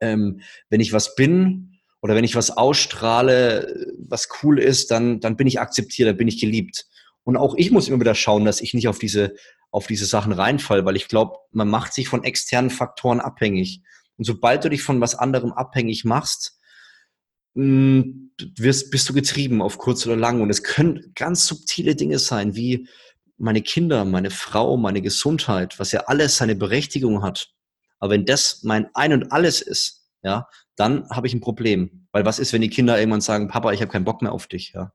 [0.00, 5.36] ähm, wenn ich was bin oder wenn ich was ausstrahle, was cool ist, dann, dann
[5.36, 6.86] bin ich akzeptiert, dann bin ich geliebt.
[7.22, 9.34] Und auch ich muss immer wieder schauen, dass ich nicht auf diese,
[9.70, 13.80] auf diese Sachen reinfall, weil ich glaube, man macht sich von externen Faktoren abhängig.
[14.16, 16.58] Und sobald du dich von was anderem abhängig machst,
[17.54, 20.40] wirst, bist du getrieben auf kurz oder lang.
[20.42, 22.88] Und es können ganz subtile Dinge sein, wie
[23.36, 27.50] meine Kinder, meine Frau, meine Gesundheit, was ja alles seine Berechtigung hat.
[27.98, 32.06] Aber wenn das mein Ein und Alles ist, ja, dann habe ich ein Problem.
[32.12, 34.46] Weil was ist, wenn die Kinder irgendwann sagen, Papa, ich habe keinen Bock mehr auf
[34.46, 34.92] dich, ja?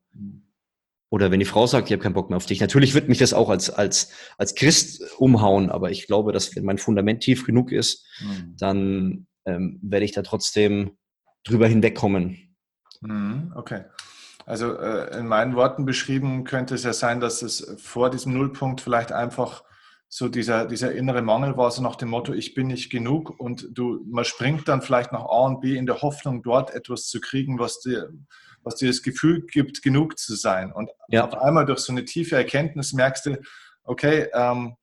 [1.12, 2.60] Oder wenn die Frau sagt, ich habe keinen Bock mehr auf dich.
[2.60, 6.64] Natürlich wird mich das auch als, als, als Christ umhauen, aber ich glaube, dass wenn
[6.64, 8.54] mein Fundament tief genug ist, mhm.
[8.56, 10.92] dann ähm, werde ich da trotzdem
[11.42, 12.49] drüber hinwegkommen.
[13.00, 13.84] Mhm, okay.
[14.46, 18.80] Also äh, in meinen Worten beschrieben könnte es ja sein, dass es vor diesem Nullpunkt
[18.80, 19.62] vielleicht einfach
[20.08, 23.68] so dieser, dieser innere Mangel war, so nach dem Motto, ich bin nicht genug und
[23.70, 27.20] du, man springt dann vielleicht nach A und B in der Hoffnung, dort etwas zu
[27.20, 28.10] kriegen, was dir
[28.62, 30.72] was dir das Gefühl gibt, genug zu sein.
[30.72, 31.26] Und ja.
[31.26, 33.40] auf einmal durch so eine tiefe Erkenntnis merkst du,
[33.84, 34.76] okay, ähm,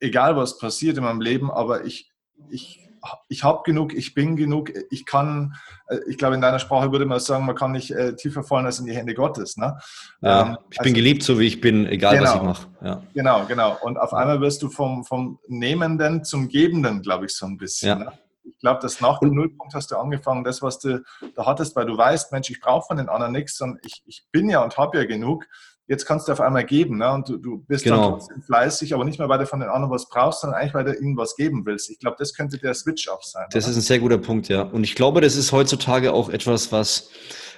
[0.00, 2.10] egal was passiert in meinem Leben, aber ich,
[2.50, 2.81] ich,
[3.28, 5.54] ich habe genug, ich bin genug, ich kann,
[5.88, 8.66] äh, ich glaube, in deiner Sprache würde man sagen, man kann nicht äh, tiefer fallen
[8.66, 9.56] als in die Hände Gottes.
[9.56, 9.78] Ne?
[10.20, 12.68] Ja, ähm, ich also, bin geliebt, so wie ich bin, egal genau, was ich mache.
[12.82, 13.02] Ja.
[13.14, 13.76] Genau, genau.
[13.82, 17.88] Und auf einmal wirst du vom, vom Nehmenden zum Gebenden, glaube ich, so ein bisschen.
[17.88, 17.94] Ja.
[17.96, 18.12] Ne?
[18.44, 21.02] ich glaube, dass nach dem Nullpunkt hast du angefangen, das, was du
[21.34, 24.24] da hattest, weil du weißt, Mensch, ich brauche von den anderen nichts, sondern ich, ich
[24.32, 25.46] bin ja und habe ja genug.
[25.88, 27.12] Jetzt kannst du auf einmal geben ne?
[27.12, 27.96] und du, du bist genau.
[27.96, 30.74] dann trotzdem fleißig, aber nicht mehr, weil du von den anderen was brauchst, sondern eigentlich,
[30.74, 31.90] weil du ihnen was geben willst.
[31.90, 33.46] Ich glaube, das könnte der Switch auch sein.
[33.50, 33.72] Das oder?
[33.72, 34.62] ist ein sehr guter Punkt, ja.
[34.62, 37.10] Und ich glaube, das ist heutzutage auch etwas, was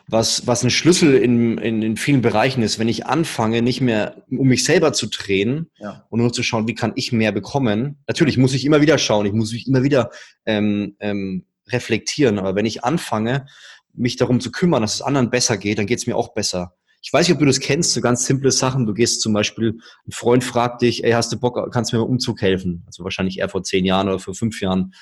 [0.07, 4.23] was, was ein Schlüssel in, in, in vielen Bereichen ist, wenn ich anfange, nicht mehr
[4.31, 6.05] um mich selber zu drehen ja.
[6.11, 7.99] und nur zu schauen, wie kann ich mehr bekommen.
[8.07, 10.11] Natürlich muss ich immer wieder schauen, ich muss mich immer wieder
[10.45, 13.47] ähm, ähm, reflektieren, aber wenn ich anfange,
[13.95, 16.75] mich darum zu kümmern, dass es anderen besser geht, dann geht es mir auch besser.
[17.05, 18.87] Ich weiß nicht, ob du das kennst, so ganz simple Sachen.
[18.87, 22.03] Du gehst zum Beispiel, ein Freund fragt dich, ey, hast du Bock, kannst du mir
[22.03, 22.83] beim Umzug helfen?
[22.87, 24.95] Also wahrscheinlich eher vor zehn Jahren oder vor fünf Jahren.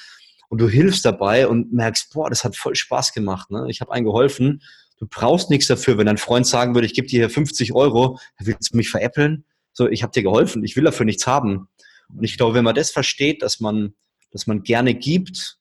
[0.48, 3.50] Und du hilfst dabei und merkst, boah, das hat voll Spaß gemacht.
[3.50, 3.66] Ne?
[3.68, 4.60] Ich habe einen geholfen
[5.02, 5.98] Du brauchst nichts dafür.
[5.98, 9.44] Wenn dein Freund sagen würde, ich gebe dir hier 50 Euro, willst du mich veräppeln?
[9.72, 11.66] So, ich habe dir geholfen, ich will dafür nichts haben.
[12.08, 13.94] Und ich glaube, wenn man das versteht, dass man,
[14.30, 15.58] dass man gerne gibt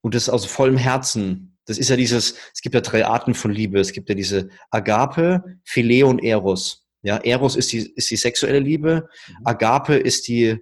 [0.00, 3.50] und das aus vollem Herzen, das ist ja dieses, es gibt ja drei Arten von
[3.50, 3.80] Liebe.
[3.80, 6.86] Es gibt ja diese Agape, Phileo und Eros.
[7.02, 9.08] Ja, Eros ist die, ist die sexuelle Liebe.
[9.28, 9.46] Mhm.
[9.46, 10.58] Agape ist die,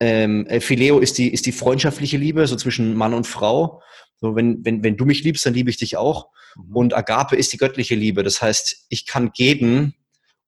[0.00, 3.82] ähm, äh, Phileo ist die, ist die freundschaftliche Liebe, so zwischen Mann und Frau.
[4.16, 6.28] So, wenn, wenn, wenn du mich liebst, dann liebe ich dich auch.
[6.56, 6.76] Mhm.
[6.76, 8.22] Und Agape ist die göttliche Liebe.
[8.22, 9.94] Das heißt, ich kann geben,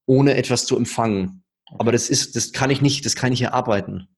[0.07, 1.45] ohne etwas zu empfangen.
[1.79, 4.09] Aber das ist, das kann ich nicht, das kann ich erarbeiten.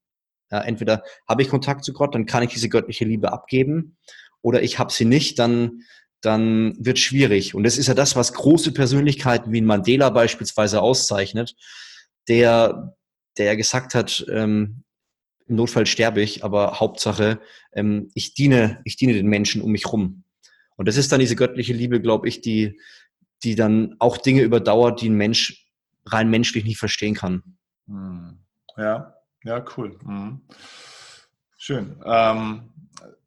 [0.51, 3.97] Ja, entweder habe ich Kontakt zu Gott, dann kann ich diese göttliche Liebe abgeben,
[4.45, 5.81] oder ich habe sie nicht, dann,
[6.21, 7.55] dann wird schwierig.
[7.55, 11.55] Und das ist ja das, was große Persönlichkeiten wie Mandela beispielsweise auszeichnet,
[12.27, 12.95] der,
[13.39, 14.83] der gesagt hat, ähm,
[15.47, 17.39] im Notfall sterbe ich, aber Hauptsache,
[17.73, 20.23] ähm, ich diene, ich diene den Menschen um mich rum.
[20.75, 22.79] Und das ist dann diese göttliche Liebe, glaube ich, die,
[23.43, 25.71] die dann auch Dinge überdauert, die ein Mensch
[26.05, 27.41] rein menschlich nicht verstehen kann.
[27.87, 28.37] Hm.
[28.77, 29.97] Ja, ja, cool.
[30.03, 30.41] Mhm.
[31.57, 31.95] Schön.
[32.05, 32.74] Ähm,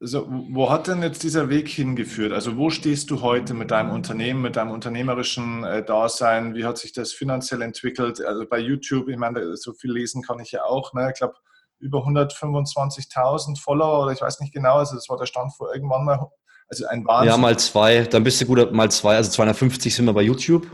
[0.00, 2.32] also, wo hat denn jetzt dieser Weg hingeführt?
[2.32, 6.54] Also wo stehst du heute mit deinem Unternehmen, mit deinem unternehmerischen äh, Dasein?
[6.54, 8.24] Wie hat sich das finanziell entwickelt?
[8.24, 10.92] Also bei YouTube, ich meine, so viel lesen kann ich ja auch.
[10.94, 11.10] Ne?
[11.12, 11.34] Ich glaube,
[11.80, 16.04] über 125.000 Follower oder ich weiß nicht genau, also das war der Stand vor irgendwann
[16.04, 16.30] mal.
[16.68, 17.30] Also ein Wahnsinn.
[17.30, 20.66] Ja, mal zwei, dann bist du gut, mal zwei, also 250 sind wir bei YouTube.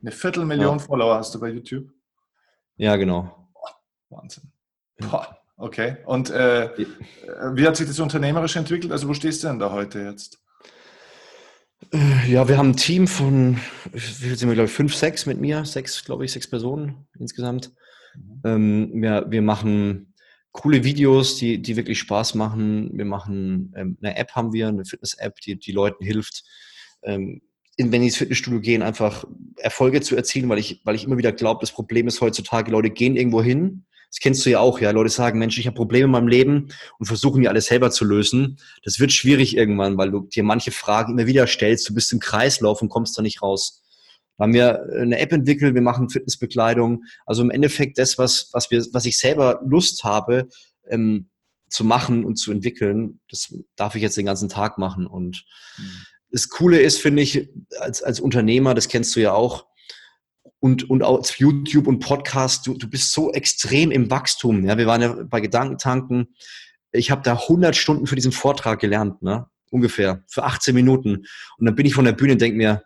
[0.00, 0.84] Eine Viertelmillion ja.
[0.84, 1.88] Follower hast du bei YouTube?
[2.76, 3.48] Ja, genau.
[4.10, 4.52] Wahnsinn.
[4.98, 5.98] Boah, okay.
[6.06, 6.70] Und äh,
[7.54, 8.92] wie hat sich das unternehmerisch entwickelt?
[8.92, 10.38] Also wo stehst du denn da heute jetzt?
[11.92, 13.58] Äh, ja, wir haben ein Team von,
[13.92, 17.06] wie viel sind wir, glaube ich, fünf, sechs mit mir, sechs, glaube ich, sechs Personen
[17.18, 17.72] insgesamt.
[18.14, 18.40] Mhm.
[18.44, 20.14] Ähm, wir, wir machen
[20.52, 22.90] coole Videos, die, die wirklich Spaß machen.
[22.92, 26.44] Wir machen ähm, eine App haben wir, eine Fitness-App, die, die Leuten hilft,
[27.02, 27.42] ähm,
[27.76, 29.24] in, wenn die ins Fitnessstudio gehen, einfach
[29.56, 32.90] Erfolge zu erzielen, weil ich, weil ich immer wieder glaube, das Problem ist heutzutage, Leute
[32.90, 33.84] gehen irgendwo hin.
[34.10, 34.90] Das kennst du ja auch, ja.
[34.90, 36.68] Leute sagen, Mensch, ich habe Probleme in meinem Leben
[36.98, 38.58] und versuchen die alles selber zu lösen.
[38.84, 41.88] Das wird schwierig irgendwann, weil du dir manche Fragen immer wieder stellst.
[41.88, 43.82] Du bist im Kreislauf und kommst da nicht raus.
[44.36, 47.04] Da haben wir eine App entwickelt, wir machen Fitnessbekleidung.
[47.26, 50.48] Also im Endeffekt das, was, was, wir, was ich selber Lust habe,
[50.88, 51.28] ähm,
[51.68, 55.06] zu machen und zu entwickeln, das darf ich jetzt den ganzen Tag machen.
[55.06, 55.44] Und
[55.76, 57.48] mhm das Coole ist, finde ich,
[57.80, 59.66] als, als Unternehmer, das kennst du ja auch,
[60.60, 64.64] und, und auch YouTube und Podcast, du, du bist so extrem im Wachstum.
[64.64, 66.34] Ja, wir waren ja bei Gedankentanken.
[66.92, 69.46] Ich habe da 100 Stunden für diesen Vortrag gelernt, ne?
[69.70, 71.26] ungefähr, für 18 Minuten.
[71.58, 72.82] Und dann bin ich von der Bühne und denke mir,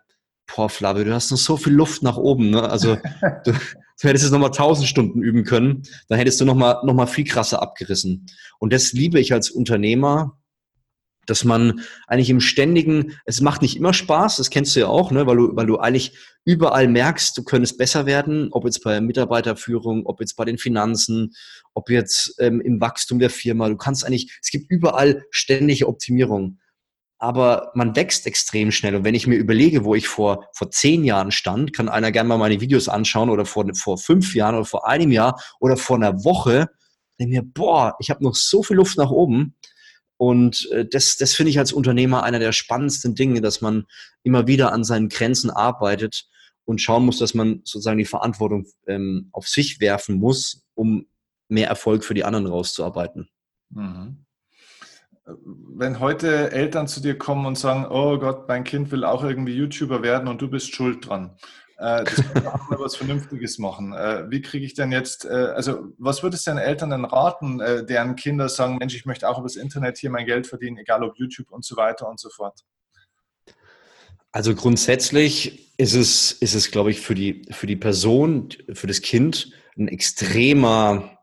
[0.53, 2.49] boah, Flavio, du hast noch so viel Luft nach oben.
[2.49, 2.61] Ne?
[2.61, 2.97] Also
[3.45, 3.51] du,
[4.01, 7.25] du hättest jetzt nochmal 1000 Stunden üben können, dann hättest du nochmal noch mal viel
[7.25, 8.25] krasser abgerissen.
[8.59, 10.37] Und das liebe ich als Unternehmer,
[11.25, 15.11] dass man eigentlich im ständigen, es macht nicht immer Spaß, das kennst du ja auch,
[15.11, 18.99] ne, weil du, weil du eigentlich überall merkst, du könntest besser werden, ob jetzt bei
[18.99, 21.33] Mitarbeiterführung, ob jetzt bei den Finanzen,
[21.73, 23.69] ob jetzt ähm, im Wachstum der Firma.
[23.69, 26.59] Du kannst eigentlich, es gibt überall ständige Optimierung.
[27.19, 28.95] Aber man wächst extrem schnell.
[28.95, 32.27] Und wenn ich mir überlege, wo ich vor, vor zehn Jahren stand, kann einer gerne
[32.27, 35.95] mal meine Videos anschauen oder vor, vor fünf Jahren oder vor einem Jahr oder vor
[35.95, 36.67] einer Woche,
[37.17, 39.55] denke mir, boah, ich habe noch so viel Luft nach oben.
[40.23, 43.83] Und äh, das, das finde ich als Unternehmer einer der spannendsten Dinge, dass man
[44.23, 46.29] immer wieder an seinen Grenzen arbeitet
[46.63, 51.07] und schauen muss, dass man sozusagen die Verantwortung ähm, auf sich werfen muss, um
[51.49, 53.27] mehr Erfolg für die anderen rauszuarbeiten.
[53.71, 54.23] Mhm.
[55.25, 59.57] Wenn heute Eltern zu dir kommen und sagen, oh Gott, mein Kind will auch irgendwie
[59.57, 61.35] YouTuber werden und du bist schuld dran,
[61.83, 63.93] äh, das könnte auch mal was Vernünftiges machen.
[63.93, 67.59] Äh, wie kriege ich denn jetzt, äh, also was würdest du den Eltern denn raten,
[67.59, 70.77] äh, deren Kinder sagen, Mensch, ich möchte auch über das Internet hier mein Geld verdienen,
[70.77, 72.61] egal ob YouTube und so weiter und so fort?
[74.31, 79.01] Also grundsätzlich ist es, ist es glaube ich, für die, für die Person, für das
[79.01, 81.19] Kind ein extremer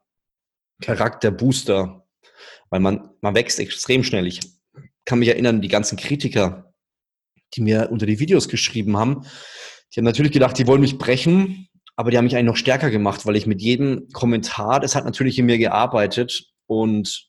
[0.83, 2.07] Charakterbooster,
[2.69, 4.27] weil man, man wächst extrem schnell.
[4.27, 4.41] Ich
[5.05, 6.73] kann mich erinnern, die ganzen Kritiker,
[7.55, 9.27] die mir unter die Videos geschrieben haben,
[9.93, 12.91] die haben natürlich gedacht, die wollen mich brechen, aber die haben mich eigentlich noch stärker
[12.91, 17.29] gemacht, weil ich mit jedem Kommentar, das hat natürlich in mir gearbeitet und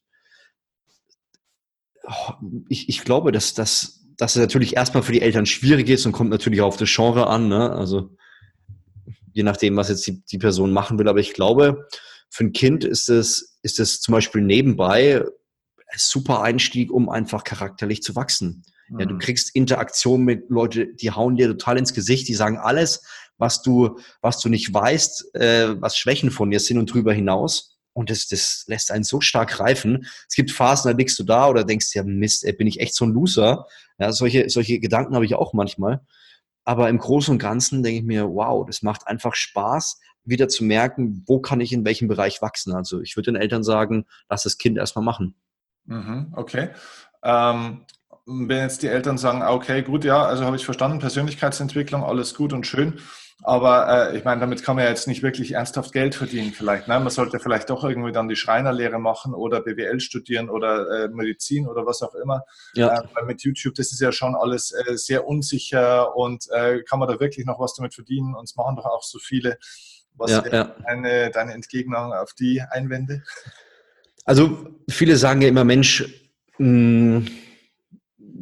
[2.04, 2.34] oh,
[2.69, 6.12] ich, ich glaube, dass, dass, dass es natürlich erstmal für die Eltern schwierig ist und
[6.12, 7.71] kommt natürlich auch auf das Genre an, ne?
[7.71, 8.15] also
[9.34, 11.88] je nachdem, was jetzt die, die Person machen will, aber ich glaube,
[12.30, 15.24] für ein Kind ist es, ist es zum Beispiel nebenbei
[15.91, 18.63] ein super Einstieg, um einfach charakterlich zu wachsen.
[18.98, 19.20] Ja, du mhm.
[19.20, 23.04] kriegst Interaktion mit Leuten, die hauen dir total ins Gesicht, die sagen alles,
[23.38, 27.78] was du, was du nicht weißt, äh, was Schwächen von dir sind und drüber hinaus.
[27.94, 30.06] Und das, das lässt einen so stark reifen.
[30.30, 32.96] Es gibt Phasen, da liegst du da oder denkst ja, Mist, ey, bin ich echt
[32.96, 33.66] so ein Loser.
[33.98, 36.02] Ja, solche, solche Gedanken habe ich auch manchmal.
[36.64, 40.64] Aber im Großen und Ganzen denke ich mir, wow, das macht einfach Spaß, wieder zu
[40.64, 42.74] merken, wo kann ich in welchem Bereich wachsen.
[42.74, 45.36] Also ich würde den Eltern sagen, lass das Kind erstmal machen.
[45.86, 46.70] Mhm, okay.
[47.24, 47.86] Ähm,
[48.26, 52.36] wenn jetzt die Eltern sagen, ah, okay, gut, ja, also habe ich verstanden, Persönlichkeitsentwicklung, alles
[52.36, 53.00] gut und schön,
[53.44, 56.88] aber äh, ich meine, damit kann man ja jetzt nicht wirklich ernsthaft Geld verdienen vielleicht.
[56.88, 57.00] Ne?
[57.00, 61.68] Man sollte vielleicht doch irgendwie dann die Schreinerlehre machen oder BWL studieren oder äh, Medizin
[61.68, 62.44] oder was auch immer.
[62.76, 63.00] Ja.
[63.00, 67.00] Äh, weil mit YouTube, das ist ja schon alles äh, sehr unsicher und äh, kann
[67.00, 68.36] man da wirklich noch was damit verdienen?
[68.36, 69.58] Und es machen doch auch so viele.
[70.16, 70.76] Was ja, ja.
[70.86, 73.24] Deine, deine Entgegnung auf die Einwände?
[74.24, 76.06] Also viele sagen ja immer, Mensch,
[76.60, 77.28] mh, hm,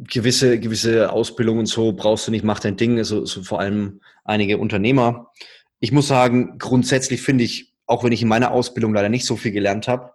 [0.04, 4.00] gewisse, gewisse Ausbildung und so brauchst du nicht, mach dein Ding, also, also vor allem
[4.24, 5.30] einige Unternehmer.
[5.80, 9.36] Ich muss sagen, grundsätzlich finde ich, auch wenn ich in meiner Ausbildung leider nicht so
[9.36, 10.12] viel gelernt habe,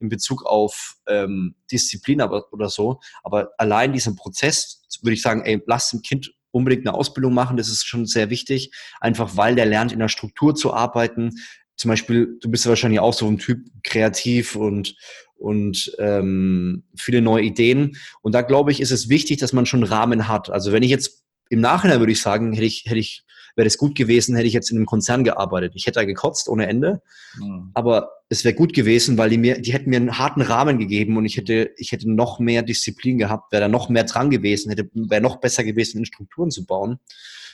[0.00, 5.42] in Bezug auf ähm, Disziplin aber, oder so, aber allein diesen Prozess würde ich sagen,
[5.44, 9.54] ey, lass dem Kind unbedingt eine Ausbildung machen, das ist schon sehr wichtig, einfach weil
[9.54, 11.32] der lernt, in der Struktur zu arbeiten.
[11.76, 14.94] Zum Beispiel, du bist ja wahrscheinlich auch so ein Typ kreativ und
[15.36, 17.96] und ähm, viele neue Ideen.
[18.22, 20.50] Und da glaube ich, ist es wichtig, dass man schon einen Rahmen hat.
[20.50, 23.24] Also wenn ich jetzt im Nachhinein würde ich sagen, hätte ich, hätte ich,
[23.56, 25.72] wäre es gut gewesen, hätte ich jetzt in einem Konzern gearbeitet.
[25.76, 27.02] Ich hätte da gekotzt ohne Ende.
[27.38, 27.70] Mhm.
[27.74, 31.16] Aber es wäre gut gewesen, weil die mir, die hätten mir einen harten Rahmen gegeben
[31.16, 34.70] und ich hätte, ich hätte noch mehr Disziplin gehabt, wäre da noch mehr dran gewesen,
[34.70, 36.98] hätte, wäre noch besser gewesen, in Strukturen zu bauen.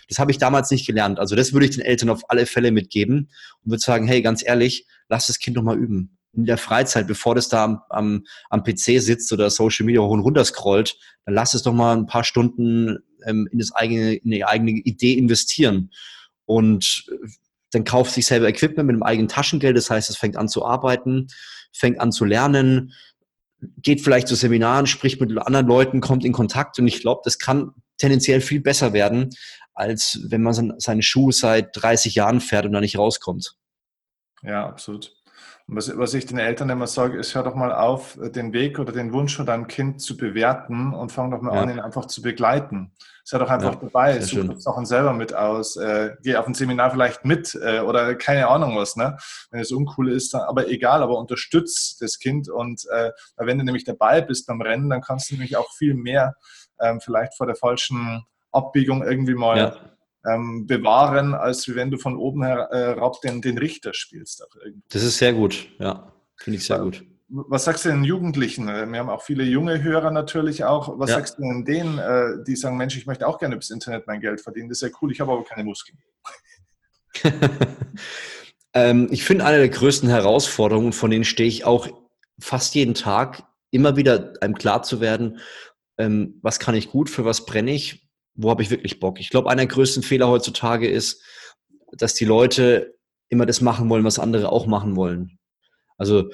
[0.09, 1.19] Das habe ich damals nicht gelernt.
[1.19, 3.31] Also das würde ich den Eltern auf alle Fälle mitgeben
[3.64, 7.07] und würde sagen, hey, ganz ehrlich, lass das Kind doch mal üben in der Freizeit,
[7.07, 10.97] bevor das da am, am, am PC sitzt oder Social Media hoch und runter scrollt,
[11.25, 14.71] dann lass es doch mal ein paar Stunden ähm, in, das eigene, in die eigene
[14.71, 15.90] Idee investieren.
[16.47, 17.05] Und
[17.73, 19.77] dann kauft sich selber Equipment mit dem eigenen Taschengeld.
[19.77, 21.29] Das heißt, es fängt an zu arbeiten,
[21.73, 22.93] fängt an zu lernen,
[23.61, 26.79] geht vielleicht zu Seminaren, spricht mit anderen Leuten, kommt in Kontakt.
[26.79, 29.31] Und ich glaube, das kann tendenziell viel besser werden,
[29.75, 33.57] als wenn man seine Schuhe seit 30 Jahren fährt und da nicht rauskommt.
[34.43, 35.14] Ja, absolut.
[35.73, 38.93] Was, was ich den Eltern immer sage, ist, hör doch mal auf, den Weg oder
[38.93, 41.63] den Wunsch von deinem Kind zu bewerten und fang doch mal ja.
[41.63, 42.93] an, ihn einfach zu begleiten.
[43.23, 46.91] Sei doch einfach ja, dabei, such Sachen selber mit aus, äh, geh auf ein Seminar
[46.91, 49.17] vielleicht mit äh, oder keine Ahnung was, ne?
[49.53, 53.65] Wenn es uncool ist, dann, aber egal, aber unterstütz das Kind und äh, wenn du
[53.65, 56.35] nämlich dabei bist beim Rennen, dann kannst du nämlich auch viel mehr
[56.81, 59.77] ähm, vielleicht vor der falschen Abbiegung irgendwie mal ja
[60.27, 64.47] ähm, bewahren, als wenn du von oben herab äh, den, den Richter spielst.
[64.91, 66.13] Das ist sehr gut, ja.
[66.37, 67.05] Finde ich sehr gut.
[67.29, 68.67] Was sagst du den Jugendlichen?
[68.67, 70.99] Wir haben auch viele junge Hörer natürlich auch.
[70.99, 71.17] Was ja.
[71.17, 74.21] sagst du denn denen, äh, die sagen, Mensch, ich möchte auch gerne übers Internet mein
[74.21, 74.69] Geld verdienen?
[74.69, 75.99] Das ist ja cool, ich habe aber keine Muskeln.
[78.75, 81.89] ähm, ich finde, eine der größten Herausforderungen, von denen stehe ich auch
[82.41, 85.39] fast jeden Tag, immer wieder einem klar zu werden,
[85.99, 88.10] ähm, was kann ich gut, für was brenne ich,
[88.42, 89.20] wo habe ich wirklich Bock?
[89.20, 91.22] Ich glaube, einer der größten Fehler heutzutage ist,
[91.92, 92.94] dass die Leute
[93.29, 95.38] immer das machen wollen, was andere auch machen wollen.
[95.96, 96.31] Also,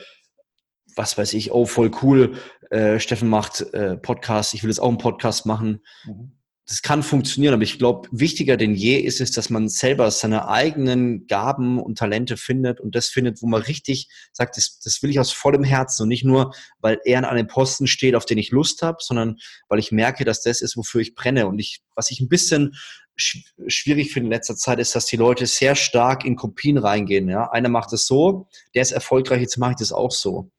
[0.94, 2.36] was weiß ich, oh, voll cool,
[2.70, 5.82] äh, Steffen macht äh, Podcast, ich will jetzt auch einen Podcast machen.
[6.04, 6.36] Mhm
[6.68, 10.48] das kann funktionieren, aber ich glaube, wichtiger denn je ist es, dass man selber seine
[10.48, 15.10] eigenen Gaben und Talente findet und das findet, wo man richtig sagt, das, das will
[15.10, 18.38] ich aus vollem Herzen und nicht nur, weil er an einem Posten steht, auf den
[18.38, 19.36] ich Lust habe, sondern
[19.68, 21.46] weil ich merke, dass das ist, wofür ich brenne.
[21.46, 22.74] Und ich, was ich ein bisschen
[23.16, 27.28] schwierig finde in letzter Zeit, ist, dass die Leute sehr stark in Kopien reingehen.
[27.28, 27.48] Ja?
[27.52, 30.50] Einer macht es so, der ist erfolgreich, jetzt mache ich das auch so.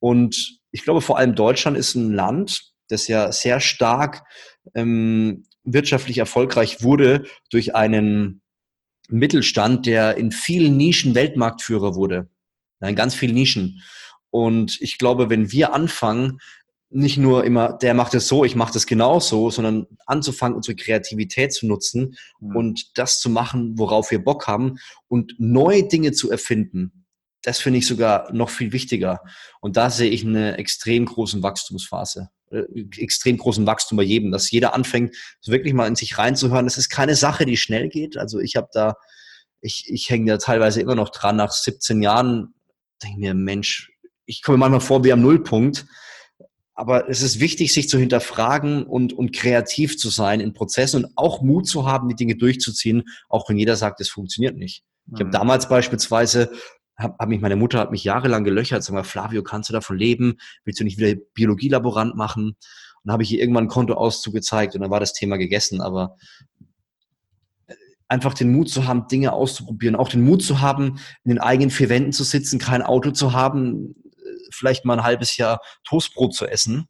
[0.00, 4.24] Und ich glaube, vor allem Deutschland ist ein Land, das ja sehr stark
[4.74, 8.42] ähm, wirtschaftlich erfolgreich wurde durch einen
[9.08, 12.28] Mittelstand, der in vielen Nischen Weltmarktführer wurde.
[12.80, 13.82] In ganz vielen Nischen.
[14.30, 16.38] Und ich glaube, wenn wir anfangen,
[16.90, 21.52] nicht nur immer, der macht es so, ich mache das genauso, sondern anzufangen, unsere Kreativität
[21.52, 22.56] zu nutzen mhm.
[22.56, 27.06] und das zu machen, worauf wir Bock haben und neue Dinge zu erfinden.
[27.42, 29.22] Das finde ich sogar noch viel wichtiger.
[29.60, 32.30] Und da sehe ich eine extrem großen Wachstumsphase.
[32.50, 32.62] Äh,
[32.98, 36.66] extrem großen Wachstum bei jedem, dass jeder anfängt, wirklich mal in sich reinzuhören.
[36.66, 38.16] Das ist keine Sache, die schnell geht.
[38.16, 38.94] Also ich habe da,
[39.60, 42.54] ich, ich hänge da teilweise immer noch dran nach 17 Jahren,
[43.02, 43.90] denke mir, Mensch,
[44.26, 45.86] ich komme manchmal vor wie am Nullpunkt.
[46.74, 51.12] Aber es ist wichtig, sich zu hinterfragen und, und kreativ zu sein in Prozessen und
[51.16, 54.84] auch Mut zu haben, die Dinge durchzuziehen, auch wenn jeder sagt, es funktioniert nicht.
[55.06, 55.32] Ich habe mhm.
[55.32, 56.52] damals beispielsweise
[56.96, 59.98] hab, hab mich, meine Mutter hat mich jahrelang gelöchert, sag mal, Flavio, kannst du davon
[59.98, 60.36] leben?
[60.64, 62.48] Willst du nicht wieder Biologielaborant machen?
[62.48, 62.56] Und
[63.04, 65.80] dann habe ich ihr irgendwann ein Kontoauszug gezeigt und dann war das Thema gegessen.
[65.80, 66.16] Aber
[67.66, 67.74] äh,
[68.08, 71.70] einfach den Mut zu haben, Dinge auszuprobieren, auch den Mut zu haben, in den eigenen
[71.70, 76.34] vier Wänden zu sitzen, kein Auto zu haben, äh, vielleicht mal ein halbes Jahr Toastbrot
[76.34, 76.88] zu essen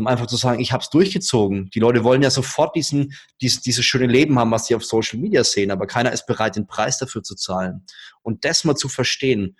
[0.00, 1.70] um einfach zu sagen, ich habe es durchgezogen.
[1.70, 5.20] Die Leute wollen ja sofort diesen, dies, dieses schöne Leben haben, was sie auf Social
[5.20, 7.84] Media sehen, aber keiner ist bereit, den Preis dafür zu zahlen.
[8.22, 9.56] Und das mal zu verstehen,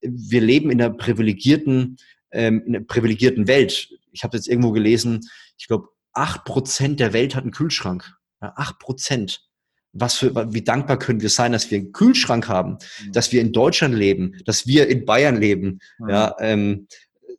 [0.00, 1.98] wir leben in einer privilegierten,
[2.32, 3.90] ähm, in einer privilegierten Welt.
[4.12, 5.20] Ich habe jetzt irgendwo gelesen,
[5.58, 8.16] ich glaube, acht Prozent der Welt hat einen Kühlschrank.
[8.40, 9.46] Acht Prozent.
[9.92, 13.12] Was für, wie dankbar können wir sein, dass wir einen Kühlschrank haben, mhm.
[13.12, 16.08] dass wir in Deutschland leben, dass wir in Bayern leben, mhm.
[16.08, 16.88] ja, ähm,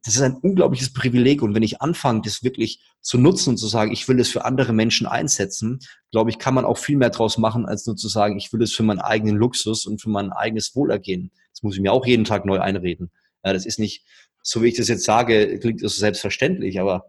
[0.04, 1.42] das ist ein unglaubliches Privileg.
[1.42, 4.44] Und wenn ich anfange, das wirklich zu nutzen und zu sagen, ich will es für
[4.46, 5.80] andere Menschen einsetzen,
[6.12, 8.62] glaube ich, kann man auch viel mehr draus machen, als nur zu sagen, ich will
[8.62, 11.32] es für meinen eigenen Luxus und für mein eigenes Wohlergehen.
[11.54, 13.12] Das muss ich mir auch jeden Tag neu einreden.
[13.46, 14.06] Ja, das ist nicht,
[14.42, 17.06] so wie ich das jetzt sage, klingt das selbstverständlich, aber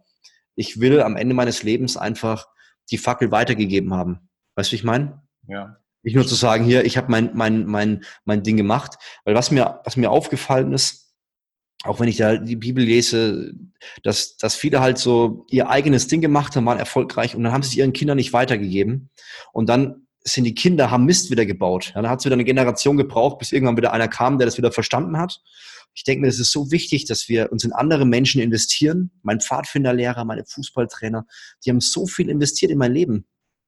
[0.55, 2.47] ich will am Ende meines Lebens einfach
[2.91, 4.29] die Fackel weitergegeben haben.
[4.55, 5.21] Weißt du, wie ich meine?
[5.47, 5.77] Ja.
[6.03, 9.51] Nicht nur zu sagen, hier, ich habe mein, mein, mein, mein Ding gemacht, weil was
[9.51, 11.04] mir, was mir aufgefallen ist,
[11.83, 13.53] auch wenn ich da die Bibel lese,
[14.03, 17.63] dass, dass viele halt so ihr eigenes Ding gemacht haben, waren erfolgreich und dann haben
[17.63, 19.09] sie es ihren Kindern nicht weitergegeben.
[19.53, 21.91] Und dann sind die Kinder, haben Mist wieder gebaut.
[21.93, 24.57] Ja, dann hat es wieder eine Generation gebraucht, bis irgendwann wieder einer kam, der das
[24.57, 25.41] wieder verstanden hat.
[25.93, 29.11] Ich denke mir, es ist so wichtig, dass wir uns in andere Menschen investieren.
[29.21, 31.25] Mein Pfadfinderlehrer, meine Fußballtrainer,
[31.63, 33.27] die haben so viel investiert in mein Leben.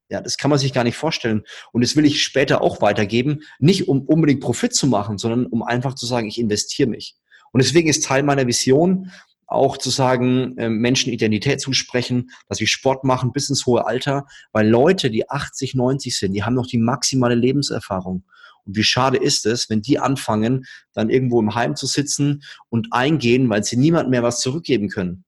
[0.10, 1.44] Ja, das kann man sich gar nicht vorstellen.
[1.72, 3.44] Und das will ich später auch weitergeben.
[3.60, 7.16] Nicht um unbedingt Profit zu machen, sondern um einfach zu sagen, ich investiere mich.
[7.52, 9.12] Und deswegen ist Teil meiner Vision
[9.48, 14.26] auch zu sagen, ähm, Menschen Identität zusprechen, dass wir Sport machen bis ins hohe Alter,
[14.52, 18.26] weil Leute, die 80, 90 sind, die haben noch die maximale Lebenserfahrung.
[18.66, 22.90] Und wie schade ist es, wenn die anfangen, dann irgendwo im Heim zu sitzen und
[22.92, 25.24] eingehen, weil sie niemand mehr was zurückgeben können.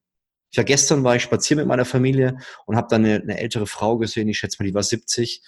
[0.51, 3.67] Ich war gestern, war ich spazieren mit meiner Familie und habe dann eine, eine ältere
[3.67, 5.41] Frau gesehen, ich schätze mal, die war 70.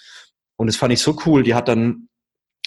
[0.55, 1.43] Und das fand ich so cool.
[1.43, 2.07] Die hat dann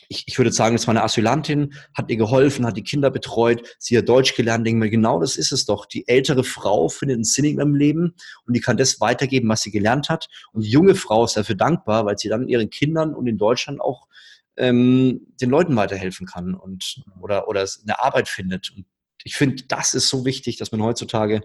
[0.09, 3.77] ich, ich würde sagen, es war eine Asylantin, hat ihr geholfen, hat die Kinder betreut,
[3.79, 5.87] sie hat Deutsch gelernt, denke mir, genau das ist es doch.
[5.87, 8.15] Die ältere Frau findet einen Sinn in ihrem Leben
[8.47, 10.29] und die kann das weitergeben, was sie gelernt hat.
[10.53, 13.81] Und die junge Frau ist dafür dankbar, weil sie dann ihren Kindern und in Deutschland
[13.81, 14.09] auch
[14.57, 18.71] ähm, den Leuten weiterhelfen kann und oder, oder eine Arbeit findet.
[18.71, 18.87] Und
[19.25, 21.43] ich finde, das ist so wichtig, dass man heutzutage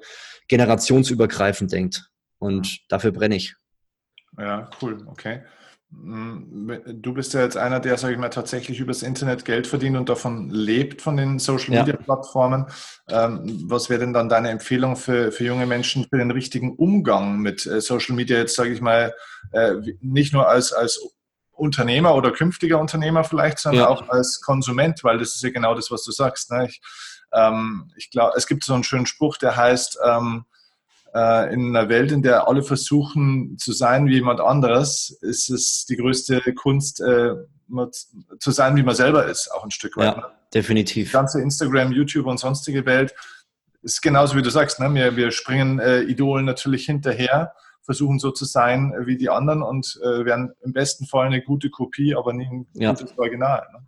[0.47, 2.09] generationsübergreifend denkt.
[2.37, 3.55] Und dafür brenne ich.
[4.37, 5.41] Ja, cool, okay.
[5.91, 6.71] Mm,
[7.01, 10.07] du bist ja jetzt einer, der, sage ich mal, tatsächlich übers Internet Geld verdient und
[10.07, 12.67] davon lebt, von den Social Media Plattformen.
[13.07, 17.39] Ähm, was wäre denn dann deine Empfehlung für, für junge Menschen für den richtigen Umgang
[17.39, 19.13] mit äh, Social Media jetzt, sage ich mal,
[19.51, 21.01] äh, nicht nur als, als
[21.51, 23.89] Unternehmer oder künftiger Unternehmer vielleicht, sondern ja.
[23.89, 26.51] auch als Konsument, weil das ist ja genau das, was du sagst.
[26.51, 26.67] Ne?
[26.69, 26.81] Ich,
[27.33, 30.45] ähm, ich glaube, es gibt so einen schönen Spruch, der heißt, ähm,
[31.13, 35.85] äh, in einer Welt, in der alle versuchen zu sein wie jemand anderes, ist es
[35.85, 37.35] die größte Kunst, äh,
[38.39, 40.17] zu sein, wie man selber ist, auch ein Stück weit.
[40.17, 41.07] Ja, definitiv.
[41.07, 43.13] Die ganze Instagram, YouTube und sonstige Welt
[43.81, 44.79] ist genauso wie du sagst.
[44.79, 44.93] Ne?
[44.93, 47.53] Wir, wir springen äh, Idolen natürlich hinterher,
[47.83, 51.41] versuchen so zu sein äh, wie die anderen und äh, werden im besten Fall eine
[51.41, 52.91] gute Kopie, aber nie ein ja.
[52.91, 53.67] gutes Original.
[53.73, 53.79] Ne?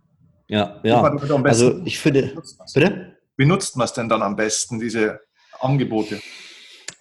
[0.48, 1.02] Ja, ja.
[1.02, 2.34] Also ich finde,
[2.74, 3.16] bitte?
[3.36, 5.20] Wie nutzt man es denn dann am besten, diese
[5.60, 6.20] Angebote?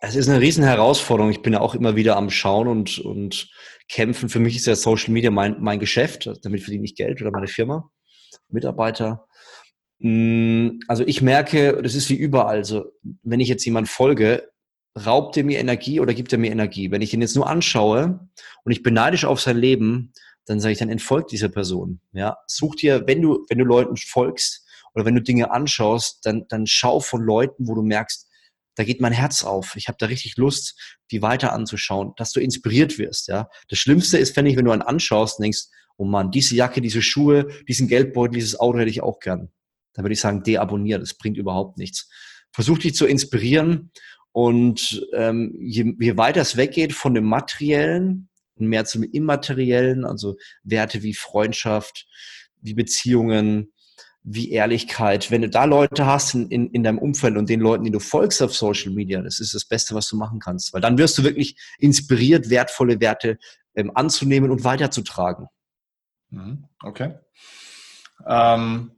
[0.04, 1.32] Es ist eine riesen Herausforderung.
[1.32, 3.50] Ich bin ja auch immer wieder am Schauen und, und
[3.88, 4.30] kämpfen.
[4.30, 6.28] Für mich ist ja Social Media mein, mein Geschäft.
[6.42, 7.92] Damit verdiene ich Geld oder meine Firma,
[8.50, 9.28] Mitarbeiter.
[10.00, 12.58] Mm, also ich merke, das ist wie überall.
[12.58, 12.86] Also
[13.22, 14.50] wenn ich jetzt jemand folge,
[15.06, 16.90] raubt er mir Energie oder gibt er mir Energie?
[16.90, 18.28] Wenn ich ihn jetzt nur anschaue
[18.64, 20.14] und ich bin neidisch auf sein Leben,
[20.46, 22.02] dann sage ich, dann entfolgt dieser Person.
[22.12, 26.48] Ja, such dir, wenn du, wenn du Leuten folgst oder wenn du Dinge anschaust, dann,
[26.50, 28.31] dann schau von Leuten, wo du merkst,
[28.76, 29.76] da geht mein Herz auf.
[29.76, 33.28] Ich habe da richtig Lust, die weiter anzuschauen, dass du inspiriert wirst.
[33.28, 35.66] Ja, das Schlimmste ist, wenn ich, wenn du einen anschaust und denkst,
[35.98, 39.52] oh Mann, diese Jacke, diese Schuhe, diesen Geldbeutel, dieses Auto hätte ich auch gern.
[39.94, 41.00] Dann würde ich sagen, deabonnier.
[41.00, 42.10] Das bringt überhaupt nichts.
[42.52, 43.92] Versuch dich zu inspirieren
[44.32, 50.38] und ähm, je, je weiter es weggeht von dem Materiellen und mehr zum Immateriellen, also
[50.64, 52.08] Werte wie Freundschaft,
[52.62, 53.74] wie Beziehungen,
[54.24, 55.32] wie Ehrlichkeit.
[55.32, 58.00] Wenn du da Leute hast in, in, in deinem Umfeld und den Leuten, die du
[58.00, 60.74] folgst auf Social Media, das ist das Beste, was du machen kannst.
[60.74, 63.38] Weil dann wirst du wirklich inspiriert, wertvolle Werte
[63.76, 65.48] ähm, anzunehmen und weiterzutragen.
[66.30, 66.66] Mhm.
[66.84, 67.16] Okay.
[68.28, 68.92] Ähm,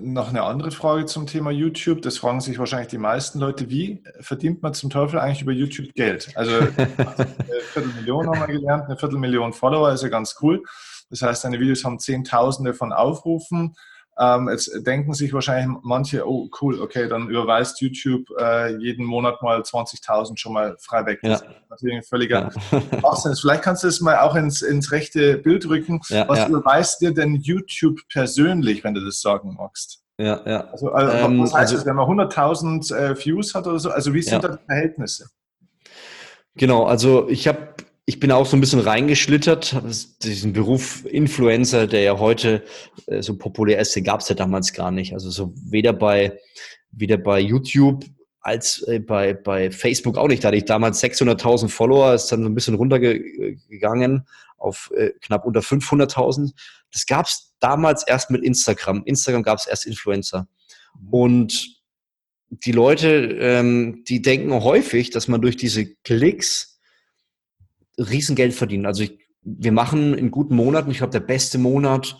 [0.00, 2.02] noch eine andere Frage zum Thema YouTube.
[2.02, 3.70] Das fragen sich wahrscheinlich die meisten Leute.
[3.70, 6.30] Wie verdient man zum Teufel eigentlich über YouTube Geld?
[6.36, 10.62] Also eine Viertelmillion haben wir gelernt, eine Viertelmillion Follower ist ja ganz cool.
[11.08, 13.74] Das heißt, deine Videos haben Zehntausende von Aufrufen.
[14.18, 19.42] Ähm, jetzt denken sich wahrscheinlich manche, oh cool, okay, dann überweist YouTube äh, jeden Monat
[19.42, 21.20] mal 20.000 schon mal frei weg.
[21.22, 21.30] Ja.
[21.30, 23.32] Das ist natürlich ein völliger ja.
[23.40, 26.00] Vielleicht kannst du es mal auch ins, ins rechte Bild rücken.
[26.08, 26.48] Ja, was ja.
[26.48, 30.02] überweist dir denn YouTube persönlich, wenn du das sagen magst?
[30.18, 30.60] Ja, ja.
[30.70, 33.90] Also, also ähm, was heißt also, das, wenn man 100.000 äh, Views hat oder so?
[33.90, 35.28] Also wie sind da die Verhältnisse?
[36.54, 37.74] Genau, also ich habe
[38.08, 39.76] ich bin auch so ein bisschen reingeschlittert.
[40.22, 42.62] Diesen Beruf Influencer, der ja heute
[43.06, 45.12] äh, so populär ist, den gab es ja damals gar nicht.
[45.12, 46.38] Also so weder bei,
[46.92, 48.04] weder bei YouTube
[48.40, 50.44] als äh, bei, bei Facebook auch nicht.
[50.44, 54.24] Da hatte ich damals 600.000 Follower, ist dann so ein bisschen runtergegangen
[54.56, 56.52] auf äh, knapp unter 500.000.
[56.92, 59.02] Das gab es damals erst mit Instagram.
[59.04, 60.46] Instagram gab es erst Influencer.
[61.10, 61.82] Und
[62.50, 66.75] die Leute, ähm, die denken häufig, dass man durch diese Klicks
[67.98, 68.86] Riesengeld verdienen.
[68.86, 72.16] Also ich, wir machen in guten Monaten, ich glaube, der beste Monat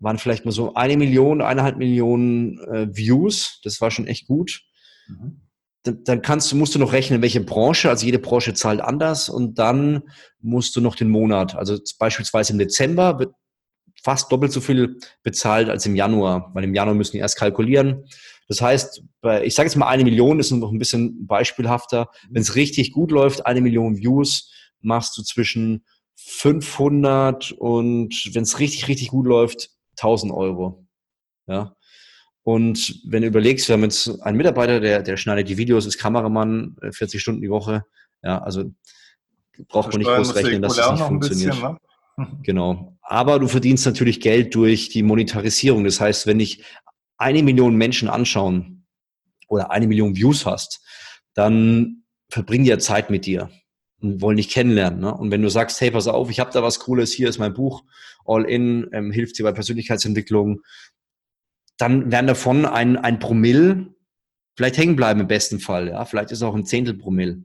[0.00, 3.60] waren vielleicht mal so eine Million, eineinhalb Millionen äh, Views.
[3.64, 4.62] Das war schon echt gut.
[5.08, 5.40] Mhm.
[5.82, 9.28] Dann, dann kannst du, musst du noch rechnen, welche Branche, also jede Branche zahlt anders
[9.28, 10.02] und dann
[10.40, 11.54] musst du noch den Monat.
[11.54, 13.32] Also beispielsweise im Dezember wird
[14.02, 18.04] fast doppelt so viel bezahlt als im Januar, weil im Januar müssen die erst kalkulieren.
[18.48, 22.08] Das heißt, bei, ich sage jetzt mal eine Million ist noch ein bisschen beispielhafter.
[22.30, 24.50] Wenn es richtig gut läuft, eine Million Views,
[24.80, 25.84] machst du zwischen
[26.16, 30.86] 500 und, wenn es richtig, richtig gut läuft, 1000 Euro.
[31.46, 31.74] Ja.
[32.42, 35.98] Und wenn du überlegst, wir haben jetzt einen Mitarbeiter, der, der schneidet die Videos, ist
[35.98, 37.84] Kameramann, 40 äh, Stunden die Woche.
[38.22, 38.64] Ja, also
[39.68, 41.52] braucht man nicht groß rechnen, dass das nicht funktioniert.
[41.52, 41.78] Bisschen, ne?
[42.42, 42.96] Genau.
[43.02, 45.84] Aber du verdienst natürlich Geld durch die Monetarisierung.
[45.84, 46.64] Das heißt, wenn dich
[47.16, 48.86] eine Million Menschen anschauen
[49.48, 50.84] oder eine Million Views hast,
[51.34, 53.50] dann verbringen die ja Zeit mit dir.
[54.00, 55.00] Und wollen dich kennenlernen.
[55.00, 55.14] Ne?
[55.14, 57.54] Und wenn du sagst, hey, pass auf, ich habe da was Cooles, hier ist mein
[57.54, 57.82] Buch,
[58.24, 60.60] All In, ähm, hilft dir bei Persönlichkeitsentwicklung,
[61.78, 63.94] dann werden davon ein, ein Promille
[64.58, 65.86] vielleicht hängen bleiben im besten Fall.
[65.86, 67.44] Ja, vielleicht ist es auch ein Zehntel Promille.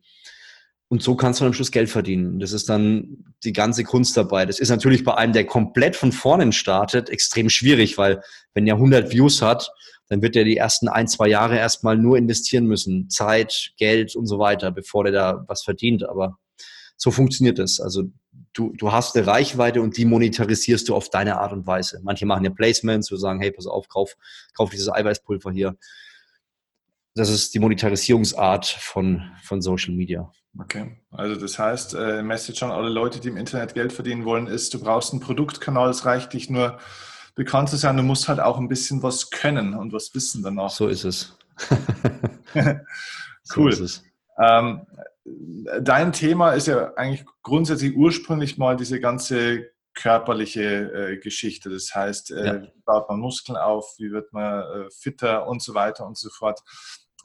[0.88, 2.40] Und so kannst du am Schluss Geld verdienen.
[2.40, 4.48] Das ist dann die ganze Kunst dabei.
[4.48, 8.24] Das ist natürlich bei einem, der komplett von vorne startet, extrem schwierig, weil
[8.56, 9.72] wenn er 100 Views hat,
[10.10, 13.10] dann wird er die ersten ein, zwei Jahre erstmal nur investieren müssen.
[13.12, 16.10] Zeit, Geld und so weiter, bevor der da was verdient.
[16.10, 16.40] Aber
[16.98, 17.80] so funktioniert das.
[17.80, 18.04] Also
[18.54, 22.00] du, du hast eine Reichweite und die monetarisierst du auf deine Art und Weise.
[22.04, 24.16] Manche machen ja Placements, so sagen, hey, pass auf, kauf,
[24.56, 25.76] kauf dieses Eiweißpulver hier.
[27.16, 30.32] Das ist die Monetarisierungsart von, von Social Media.
[30.60, 34.46] Okay, also das heißt, äh, Message an alle Leute, die im Internet Geld verdienen wollen,
[34.46, 36.78] ist, du brauchst einen Produktkanal, es reicht nicht nur
[37.34, 40.70] bekannt zu sein, du musst halt auch ein bisschen was können und was wissen danach.
[40.70, 41.36] So ist es.
[42.56, 42.78] cool.
[43.46, 44.04] So ist es.
[44.38, 44.86] Ähm,
[45.26, 50.64] dein Thema ist ja eigentlich grundsätzlich ursprünglich mal diese ganze körperliche
[51.14, 51.70] äh, Geschichte.
[51.70, 52.62] Das heißt, äh, ja.
[52.62, 56.30] wie baut man Muskeln auf, wie wird man äh, fitter und so weiter und so
[56.30, 56.62] fort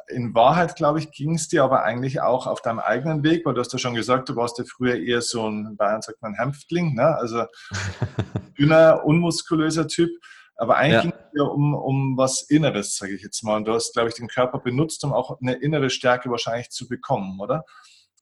[0.09, 3.55] in Wahrheit, glaube ich, ging es dir aber eigentlich auch auf deinem eigenen Weg, weil
[3.55, 6.22] du hast ja schon gesagt, du warst ja früher eher so ein, in Bayern sagt
[6.22, 7.16] man Hämpftling, ne?
[7.16, 7.44] also
[8.59, 10.11] dünner, unmuskulöser Typ.
[10.57, 11.11] Aber eigentlich ja.
[11.11, 13.57] ging ja um, um was Inneres, sage ich jetzt mal.
[13.57, 16.89] Und du hast, glaube ich, den Körper benutzt, um auch eine innere Stärke wahrscheinlich zu
[16.89, 17.64] bekommen, oder?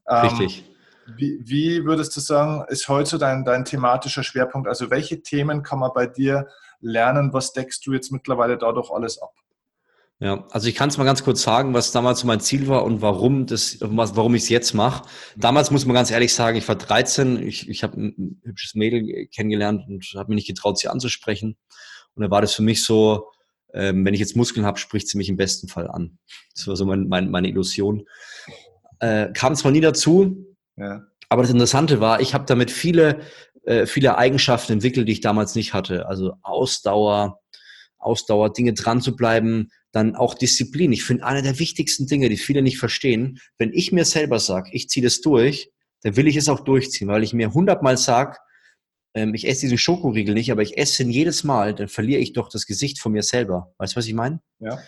[0.08, 0.64] Ähm, Richtig.
[0.68, 4.68] Ähm, wie, wie, würdest du sagen, ist heute dein, dein thematischer Schwerpunkt?
[4.68, 6.48] Also welche Themen kann man bei dir
[6.80, 7.32] lernen?
[7.32, 9.32] Was deckst du jetzt mittlerweile dadurch alles ab?
[10.18, 13.02] Ja, also ich kann es mal ganz kurz sagen, was damals mein Ziel war und
[13.02, 15.06] warum das, warum ich es jetzt mache.
[15.36, 19.26] Damals muss man ganz ehrlich sagen, ich war 13, ich, ich habe ein hübsches Mädel
[19.26, 21.58] kennengelernt und habe mich nicht getraut, sie anzusprechen.
[22.16, 23.28] Und da war das für mich so,
[23.72, 26.18] ähm, wenn ich jetzt Muskeln habe, spricht sie mich im besten Fall an.
[26.54, 28.06] Das war so mein, mein, meine Illusion.
[28.98, 30.46] Äh, kam zwar nie dazu,
[30.76, 31.02] ja.
[31.28, 33.20] aber das Interessante war, ich habe damit viele,
[33.64, 36.08] äh, viele Eigenschaften entwickelt, die ich damals nicht hatte.
[36.08, 37.40] Also Ausdauer,
[37.98, 40.92] Ausdauer, Dinge dran zu bleiben, dann auch Disziplin.
[40.92, 44.70] Ich finde, eine der wichtigsten Dinge, die viele nicht verstehen, wenn ich mir selber sage,
[44.72, 45.70] ich ziehe das durch,
[46.02, 48.38] dann will ich es auch durchziehen, weil ich mir hundertmal sage,
[49.16, 52.34] ähm, ich esse diesen Schokoriegel nicht, aber ich esse ihn jedes Mal, dann verliere ich
[52.34, 53.72] doch das Gesicht von mir selber.
[53.78, 54.40] Weißt du, was ich meine?
[54.60, 54.78] Ja.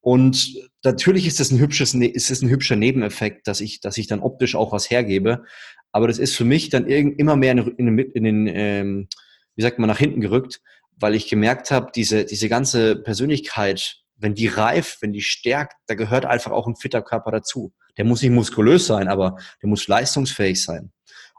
[0.00, 0.54] Und
[0.84, 4.06] natürlich ist das ein hübsches, ne, ist das ein hübscher Nebeneffekt, dass ich, dass ich
[4.06, 5.44] dann optisch auch was hergebe.
[5.90, 9.08] Aber das ist für mich dann immer mehr in, in, in den, ähm,
[9.56, 10.60] wie sagt man, nach hinten gerückt,
[10.96, 15.94] weil ich gemerkt habe, diese, diese ganze Persönlichkeit, wenn die reift, wenn die stärkt, da
[15.94, 17.72] gehört einfach auch ein fitter Körper dazu.
[17.96, 20.92] Der muss nicht muskulös sein, aber der muss leistungsfähig sein.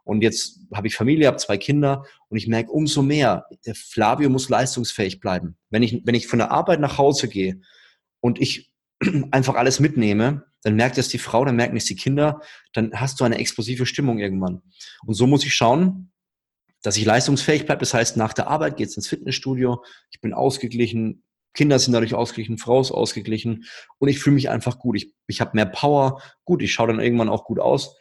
[0.06, 4.30] Und jetzt habe ich Familie, habe zwei Kinder und ich merke umso mehr, der Flavio
[4.30, 5.58] muss leistungsfähig bleiben.
[5.72, 7.60] Wenn ich, wenn ich von der Arbeit nach Hause gehe
[8.22, 8.72] und ich
[9.32, 12.40] einfach alles mitnehme, dann merkt es die Frau, dann merken es die Kinder,
[12.74, 14.62] dann hast du eine explosive Stimmung irgendwann.
[15.06, 16.12] Und so muss ich schauen,
[16.84, 17.80] dass ich leistungsfähig bleibe.
[17.80, 21.24] Das heißt, nach der Arbeit geht es ins Fitnessstudio, ich bin ausgeglichen,
[21.56, 23.66] Kinder sind dadurch ausgeglichen, Frau ist ausgeglichen
[23.98, 24.98] und ich fühle mich einfach gut.
[24.98, 26.22] Ich, ich habe mehr Power.
[26.44, 27.98] Gut, ich schaue dann irgendwann auch gut aus.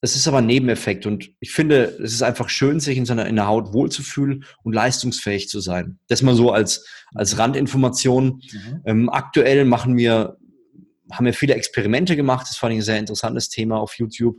[0.00, 3.26] Das ist aber ein Nebeneffekt und ich finde, es ist einfach schön, sich in seiner
[3.26, 5.98] in der Haut wohlzufühlen und leistungsfähig zu sein.
[6.06, 8.40] Das mal so als, als Randinformation.
[8.52, 8.82] Mhm.
[8.84, 10.38] Ähm, aktuell machen wir,
[11.10, 12.46] haben wir viele Experimente gemacht.
[12.48, 14.36] Das fand ich ein sehr interessantes Thema auf YouTube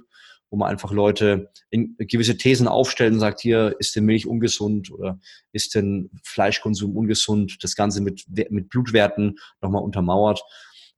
[0.49, 4.91] wo man einfach Leute in gewisse Thesen aufstellt und sagt, hier ist denn Milch ungesund
[4.91, 5.19] oder
[5.51, 10.41] ist denn Fleischkonsum ungesund, das Ganze mit, mit Blutwerten nochmal untermauert.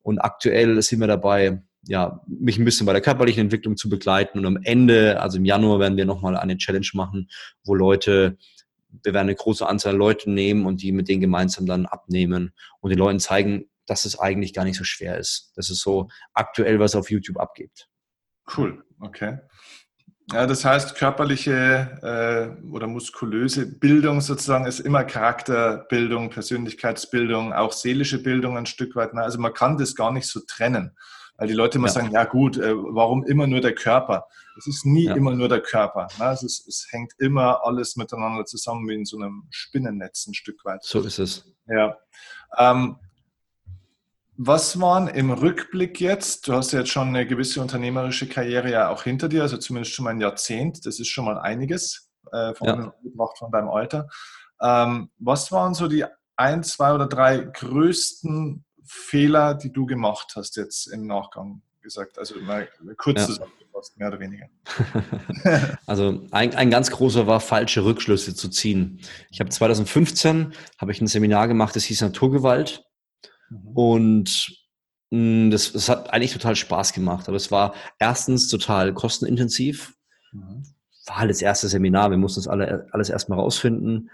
[0.01, 4.39] Und aktuell sind wir dabei, ja, mich ein bisschen bei der körperlichen Entwicklung zu begleiten.
[4.39, 7.29] Und am Ende, also im Januar, werden wir nochmal eine Challenge machen,
[7.63, 8.37] wo Leute,
[9.03, 12.89] wir werden eine große Anzahl Leute nehmen und die mit denen gemeinsam dann abnehmen und
[12.89, 15.51] den Leuten zeigen, dass es eigentlich gar nicht so schwer ist.
[15.55, 17.87] Das ist so aktuell, was auf YouTube abgeht.
[18.55, 19.39] Cool, okay.
[20.31, 21.99] Ja, das heißt, körperliche
[22.63, 29.13] äh, oder muskulöse Bildung sozusagen ist immer Charakterbildung, Persönlichkeitsbildung, auch seelische Bildung ein Stück weit.
[29.13, 30.95] Also man kann das gar nicht so trennen,
[31.41, 31.93] weil die Leute immer ja.
[31.93, 34.27] sagen, ja gut, äh, warum immer nur der Körper?
[34.59, 35.15] Es ist nie ja.
[35.15, 36.07] immer nur der Körper.
[36.19, 36.25] Ne?
[36.25, 40.83] Es, es, hängt immer alles miteinander zusammen wie in so einem Spinnennetz ein Stück weit.
[40.83, 41.51] So ist es.
[41.65, 41.97] Ja.
[42.59, 42.97] Ähm,
[44.37, 48.89] was waren im Rückblick jetzt, du hast ja jetzt schon eine gewisse unternehmerische Karriere ja
[48.89, 52.53] auch hinter dir, also zumindest schon mal ein Jahrzehnt, das ist schon mal einiges äh,
[52.53, 52.93] von, ja.
[53.35, 54.09] von deinem Alter.
[54.61, 60.57] Ähm, was waren so die ein, zwei oder drei größten Fehler, die du gemacht hast
[60.57, 62.19] jetzt im Nachgang gesagt?
[62.19, 62.67] Also mal
[62.97, 63.27] kurz ja.
[63.27, 64.47] zusammengefasst, mehr oder weniger.
[65.85, 68.99] also ein, ein ganz großer war, falsche Rückschlüsse zu ziehen.
[69.29, 72.83] Ich habe 2015 habe ich ein Seminar gemacht, das hieß Naturgewalt.
[73.49, 73.67] Mhm.
[73.69, 74.57] Und
[75.11, 77.29] mh, mm, das, das hat eigentlich total Spaß gemacht.
[77.29, 79.93] Aber es war erstens total kostenintensiv.
[80.33, 80.63] Mhm.
[81.05, 84.11] War halt das erste Seminar, wir mussten das alle, alles erstmal rausfinden.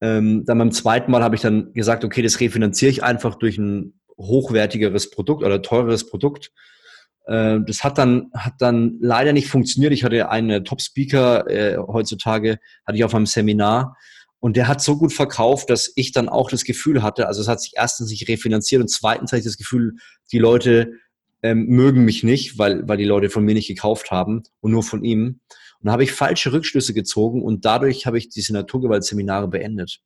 [0.00, 3.56] Ähm, dann beim zweiten Mal habe ich dann gesagt, okay, das refinanziere ich einfach durch
[3.56, 6.52] ein hochwertigeres Produkt oder teureres Produkt.
[7.26, 9.92] Äh, das hat dann, hat dann leider nicht funktioniert.
[9.92, 13.96] Ich hatte einen Top-Speaker äh, heutzutage, hatte ich auf einem Seminar.
[14.38, 17.48] Und der hat so gut verkauft, dass ich dann auch das Gefühl hatte, also es
[17.48, 19.94] hat sich erstens nicht refinanziert und zweitens hatte ich das Gefühl,
[20.30, 20.92] die Leute
[21.42, 24.82] ähm, mögen mich nicht, weil, weil die Leute von mir nicht gekauft haben und nur
[24.82, 25.40] von ihm.
[25.80, 30.00] Und da habe ich falsche Rückschlüsse gezogen und dadurch habe ich diese Naturgewaltseminare beendet.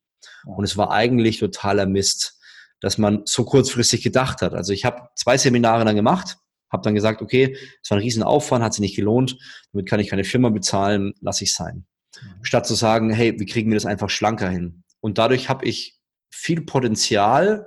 [0.44, 2.39] Und es war eigentlich totaler Mist,
[2.80, 4.54] dass man so kurzfristig gedacht hat.
[4.54, 6.38] Also ich habe zwei Seminare dann gemacht,
[6.70, 9.36] habe dann gesagt, okay, es war ein Riesenaufwand, hat sich nicht gelohnt,
[9.72, 11.86] damit kann ich keine Firma bezahlen, lasse ich sein.
[12.22, 12.44] Mhm.
[12.44, 14.82] Statt zu sagen, hey, wie kriegen wir das einfach schlanker hin?
[15.00, 15.98] Und dadurch habe ich
[16.30, 17.66] viel Potenzial,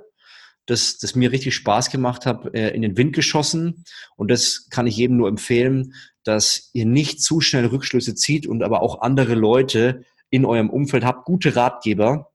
[0.66, 3.84] das, das mir richtig Spaß gemacht hat, äh, in den Wind geschossen.
[4.16, 5.92] Und das kann ich jedem nur empfehlen,
[6.24, 11.04] dass ihr nicht zu schnell Rückschlüsse zieht und aber auch andere Leute in eurem Umfeld
[11.04, 12.32] habt, gute Ratgeber,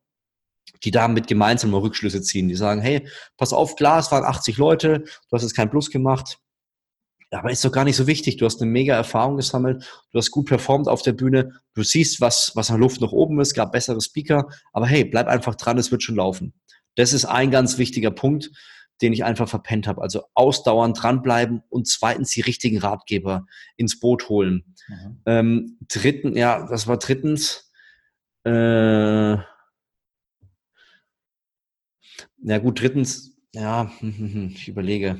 [0.83, 2.47] die damit gemeinsam mal Rückschlüsse ziehen.
[2.47, 3.07] Die sagen, hey,
[3.37, 6.39] pass auf, klar, es waren 80 Leute, du hast jetzt keinen Plus gemacht,
[7.31, 8.37] aber ist doch gar nicht so wichtig.
[8.37, 12.21] Du hast eine mega Erfahrung gesammelt, du hast gut performt auf der Bühne, du siehst,
[12.21, 15.77] was, was an Luft noch oben ist, gab bessere Speaker, aber hey, bleib einfach dran,
[15.77, 16.53] es wird schon laufen.
[16.95, 18.51] Das ist ein ganz wichtiger Punkt,
[19.01, 20.01] den ich einfach verpennt habe.
[20.01, 23.45] Also ausdauernd dranbleiben und zweitens die richtigen Ratgeber
[23.77, 24.75] ins Boot holen.
[24.87, 25.21] Mhm.
[25.25, 27.71] Ähm, dritten, ja, das war drittens.
[28.43, 29.37] Äh,
[32.49, 35.19] ja gut, drittens, ja, ich überlege.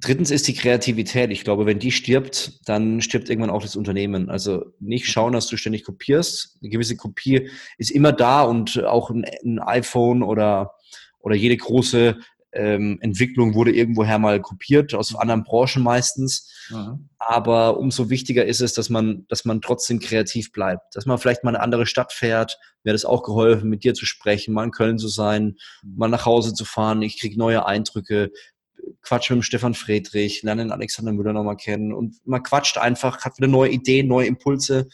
[0.00, 1.30] Drittens ist die Kreativität.
[1.30, 4.30] Ich glaube, wenn die stirbt, dann stirbt irgendwann auch das Unternehmen.
[4.30, 6.56] Also nicht schauen, dass du ständig kopierst.
[6.62, 10.74] Eine gewisse Kopie ist immer da und auch ein, ein iPhone oder,
[11.18, 12.18] oder jede große
[12.52, 16.50] ähm, Entwicklung wurde irgendwoher mal kopiert, aus anderen Branchen meistens.
[16.70, 17.08] Mhm.
[17.18, 20.94] Aber umso wichtiger ist es, dass man, dass man trotzdem kreativ bleibt.
[20.94, 22.58] Dass man vielleicht mal eine andere Stadt fährt.
[22.84, 25.96] Mir hat es auch geholfen, mit dir zu sprechen, mal in Köln zu sein, mhm.
[25.96, 27.02] mal nach Hause zu fahren.
[27.02, 28.30] Ich kriege neue Eindrücke.
[29.02, 33.36] Quatsch mit Stefan Friedrich, lerne den Alexander Müller nochmal kennen und man quatscht einfach, hat
[33.36, 34.88] wieder neue Ideen, neue Impulse.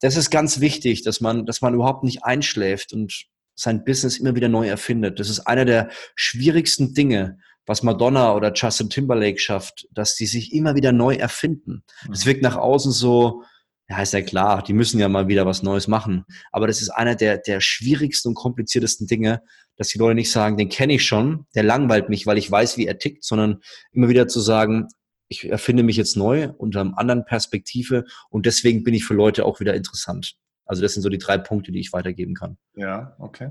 [0.00, 3.26] Das ist ganz wichtig, dass man, dass man überhaupt nicht einschläft und
[3.62, 5.20] sein Business immer wieder neu erfindet.
[5.20, 10.52] Das ist einer der schwierigsten Dinge, was Madonna oder Justin Timberlake schafft, dass die sich
[10.52, 11.84] immer wieder neu erfinden.
[12.08, 12.30] Das mhm.
[12.30, 13.44] wirkt nach außen so,
[13.88, 16.24] ja, ist ja klar, die müssen ja mal wieder was Neues machen.
[16.50, 19.42] Aber das ist einer der, der schwierigsten und kompliziertesten Dinge,
[19.76, 22.76] dass die Leute nicht sagen, den kenne ich schon, der langweilt mich, weil ich weiß,
[22.78, 23.60] wie er tickt, sondern
[23.92, 24.88] immer wieder zu sagen,
[25.28, 29.44] ich erfinde mich jetzt neu unter einer anderen Perspektive und deswegen bin ich für Leute
[29.44, 30.36] auch wieder interessant.
[30.72, 32.56] Also das sind so die drei Punkte, die ich weitergeben kann.
[32.74, 33.50] Ja, okay.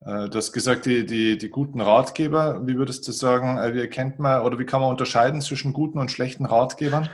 [0.00, 3.80] Äh, du hast gesagt, die, die, die guten Ratgeber, wie würdest du sagen, äh, wie
[3.80, 7.10] erkennt man oder wie kann man unterscheiden zwischen guten und schlechten Ratgebern?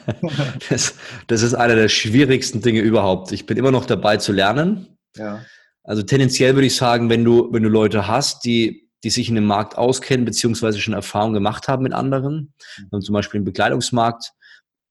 [0.70, 0.94] das,
[1.26, 3.32] das ist einer der schwierigsten Dinge überhaupt.
[3.32, 4.96] Ich bin immer noch dabei zu lernen.
[5.14, 5.44] Ja.
[5.84, 9.34] Also tendenziell würde ich sagen, wenn du, wenn du Leute hast, die, die sich in
[9.34, 12.54] dem Markt auskennen, beziehungsweise schon Erfahrung gemacht haben mit anderen,
[12.90, 13.02] mhm.
[13.02, 14.32] zum Beispiel im Bekleidungsmarkt,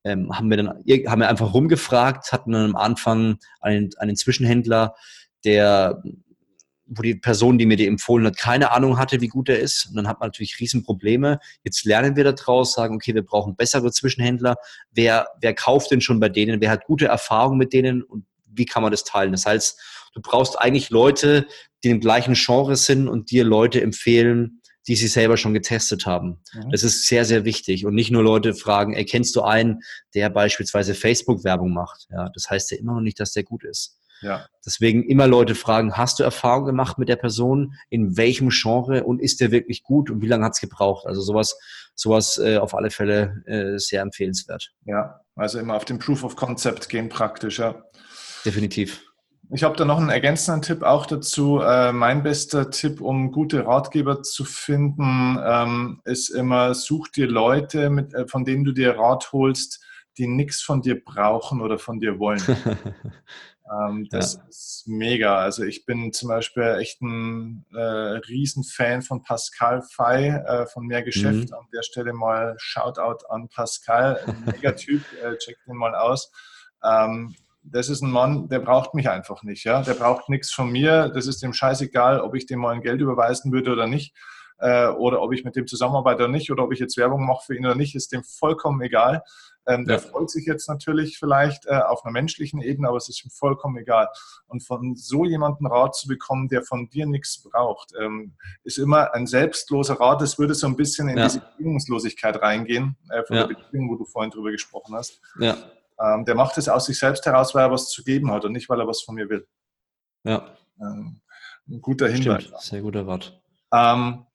[0.06, 4.96] ähm, haben wir dann haben wir einfach rumgefragt, hatten dann am Anfang einen, einen Zwischenhändler,
[5.44, 6.02] der
[6.88, 9.88] wo die Person, die mir die empfohlen hat, keine Ahnung hatte, wie gut er ist.
[9.88, 11.40] Und dann hat man natürlich Riesenprobleme.
[11.64, 14.56] Jetzt lernen wir daraus, sagen, okay, wir brauchen bessere Zwischenhändler.
[14.92, 16.62] Wer, wer kauft denn schon bei denen?
[16.62, 18.04] Wer hat gute Erfahrungen mit denen?
[18.04, 19.32] Und wie kann man das teilen?
[19.32, 19.82] Das heißt,
[20.14, 21.48] du brauchst eigentlich Leute,
[21.84, 26.42] die im gleichen Genre sind und dir Leute empfehlen, die sie selber schon getestet haben.
[26.54, 26.70] Mhm.
[26.72, 27.86] Das ist sehr, sehr wichtig.
[27.86, 29.82] Und nicht nur Leute fragen, erkennst du einen,
[30.14, 32.08] der beispielsweise Facebook-Werbung macht?
[32.12, 34.00] Ja, das heißt ja immer noch nicht, dass der gut ist.
[34.22, 34.48] Ja.
[34.66, 37.76] Deswegen immer Leute fragen, hast du Erfahrung gemacht mit der Person?
[37.90, 39.04] In welchem Genre?
[39.04, 40.10] Und ist der wirklich gut?
[40.10, 41.06] Und wie lange hat es gebraucht?
[41.06, 41.58] Also sowas,
[41.96, 44.72] sowas äh, auf alle Fälle äh, sehr empfehlenswert.
[44.86, 47.84] Ja, also immer auf den Proof of Concept gehen praktisch, ja.
[48.46, 49.02] Definitiv.
[49.52, 51.60] Ich habe da noch einen ergänzenden Tipp auch dazu.
[51.60, 57.90] Äh, mein bester Tipp, um gute Ratgeber zu finden, ähm, ist immer, such dir Leute,
[57.90, 59.84] mit, äh, von denen du dir Rat holst,
[60.18, 62.42] die nichts von dir brauchen oder von dir wollen.
[63.72, 64.46] ähm, das ja.
[64.48, 65.38] ist mega.
[65.38, 71.04] Also ich bin zum Beispiel echt ein äh, Riesenfan von Pascal Fay äh, von Mehr
[71.04, 71.50] Geschäft.
[71.50, 71.56] Mhm.
[71.56, 76.32] An der Stelle mal Shoutout an Pascal, ein Megatyp, äh, check den mal aus.
[76.84, 77.36] Ähm,
[77.72, 79.64] das ist ein Mann, der braucht mich einfach nicht.
[79.64, 79.82] Ja?
[79.82, 81.10] Der braucht nichts von mir.
[81.10, 84.16] Das ist dem scheißegal, ob ich dem mal ein Geld überweisen würde oder nicht.
[84.58, 86.52] Äh, oder ob ich mit dem zusammenarbeite oder nicht.
[86.52, 87.96] Oder ob ich jetzt Werbung mache für ihn oder nicht.
[87.96, 89.24] Ist dem vollkommen egal.
[89.68, 89.86] Ähm, ja.
[89.88, 93.32] Der freut sich jetzt natürlich vielleicht äh, auf einer menschlichen Ebene, aber es ist ihm
[93.32, 94.08] vollkommen egal.
[94.48, 99.14] Und von so jemandem Rat zu bekommen, der von dir nichts braucht, ähm, ist immer
[99.16, 100.22] ein selbstloser Rat.
[100.22, 101.24] Das würde so ein bisschen in ja.
[101.26, 103.48] diese Bedingungslosigkeit reingehen, äh, von ja.
[103.48, 105.20] der Beziehung, wo du vorhin drüber gesprochen hast.
[105.40, 105.58] Ja.
[106.00, 108.52] Ähm, der macht es aus sich selbst heraus, weil er was zu geben hat und
[108.52, 109.48] nicht, weil er was von mir will.
[110.24, 110.56] Ja.
[110.80, 111.22] Ähm,
[111.68, 112.44] ein guter Hinweis.
[112.44, 113.42] Stimmt, sehr guter Rat.
[113.74, 114.26] Ähm,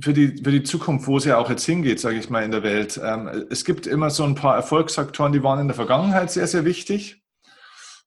[0.00, 2.50] für die, für die Zukunft, wo es ja auch jetzt hingeht, sage ich mal, in
[2.50, 3.00] der Welt.
[3.02, 6.64] Ähm, es gibt immer so ein paar Erfolgsfaktoren, die waren in der Vergangenheit sehr, sehr
[6.64, 7.22] wichtig.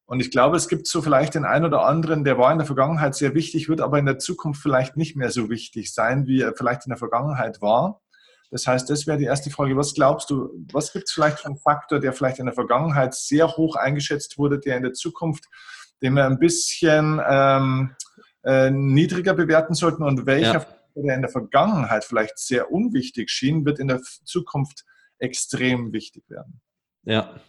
[0.08, 2.68] Und ich glaube, es gibt so vielleicht den einen oder anderen, der war in der
[2.68, 6.42] Vergangenheit sehr wichtig, wird aber in der Zukunft vielleicht nicht mehr so wichtig sein, wie
[6.42, 8.02] er vielleicht in der Vergangenheit war.
[8.52, 9.76] Das heißt, das wäre die erste Frage.
[9.76, 13.14] Was glaubst du, was gibt es vielleicht für einen Faktor, der vielleicht in der Vergangenheit
[13.14, 15.46] sehr hoch eingeschätzt wurde, der in der Zukunft,
[16.02, 17.96] den wir ein bisschen ähm,
[18.44, 20.66] äh, niedriger bewerten sollten und welcher ja.
[20.96, 24.86] der in der Vergangenheit vielleicht sehr unwichtig schien, wird in der Zukunft
[25.18, 26.62] extrem wichtig werden?
[27.04, 27.40] Ja,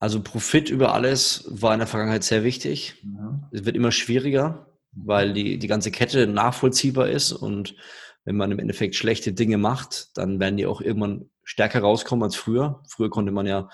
[0.00, 3.02] also Profit über alles war in der Vergangenheit sehr wichtig.
[3.02, 3.44] Mhm.
[3.52, 7.74] Es wird immer schwieriger, weil die, die ganze Kette nachvollziehbar ist und
[8.24, 12.36] wenn man im Endeffekt schlechte Dinge macht, dann werden die auch irgendwann stärker rauskommen als
[12.36, 12.82] früher.
[12.88, 13.68] Früher konnte man ja,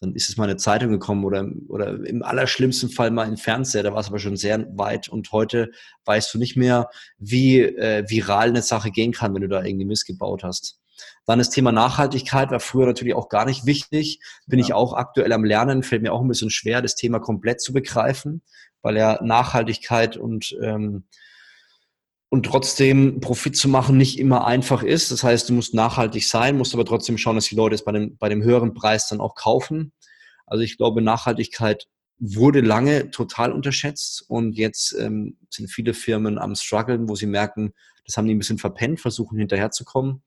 [0.00, 3.82] dann ist es mal eine Zeitung gekommen oder, oder im allerschlimmsten Fall mal ein Fernseher,
[3.82, 5.70] da war es aber schon sehr weit und heute
[6.06, 6.88] weißt du nicht mehr,
[7.18, 10.80] wie äh, viral eine Sache gehen kann, wenn du da irgendwie missgebaut hast.
[11.26, 14.20] Dann das Thema Nachhaltigkeit war früher natürlich auch gar nicht wichtig.
[14.46, 14.64] Bin ja.
[14.64, 17.72] ich auch aktuell am Lernen, fällt mir auch ein bisschen schwer, das Thema komplett zu
[17.72, 18.42] begreifen,
[18.82, 21.04] weil ja Nachhaltigkeit und ähm,
[22.30, 25.10] und trotzdem Profit zu machen nicht immer einfach ist.
[25.10, 27.92] Das heißt, du musst nachhaltig sein, musst aber trotzdem schauen, dass die Leute es bei
[27.92, 29.92] dem, bei dem höheren Preis dann auch kaufen.
[30.46, 31.88] Also ich glaube, Nachhaltigkeit
[32.20, 37.72] wurde lange total unterschätzt und jetzt ähm, sind viele Firmen am struggeln, wo sie merken,
[38.06, 40.22] das haben die ein bisschen verpennt, versuchen hinterherzukommen.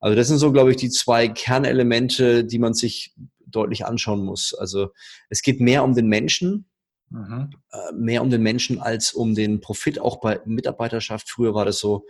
[0.00, 3.14] Also das sind so, glaube ich, die zwei Kernelemente, die man sich
[3.46, 4.52] deutlich anschauen muss.
[4.52, 4.88] Also
[5.30, 6.67] es geht mehr um den Menschen,
[7.10, 7.50] mhm.
[7.72, 11.30] äh, mehr um den Menschen als um den Profit, auch bei Mitarbeiterschaft.
[11.30, 12.04] Früher war das so,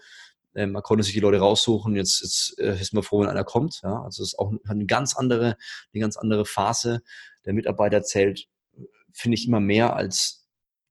[0.54, 3.44] äh, man konnte sich die Leute raussuchen, jetzt, jetzt äh, ist man froh, wenn einer
[3.44, 3.80] kommt.
[3.82, 4.02] Ja?
[4.02, 5.56] Also es ist auch eine ganz andere,
[5.92, 7.02] eine ganz andere Phase.
[7.44, 8.48] Der Mitarbeiter zählt,
[9.12, 10.38] finde ich, immer mehr als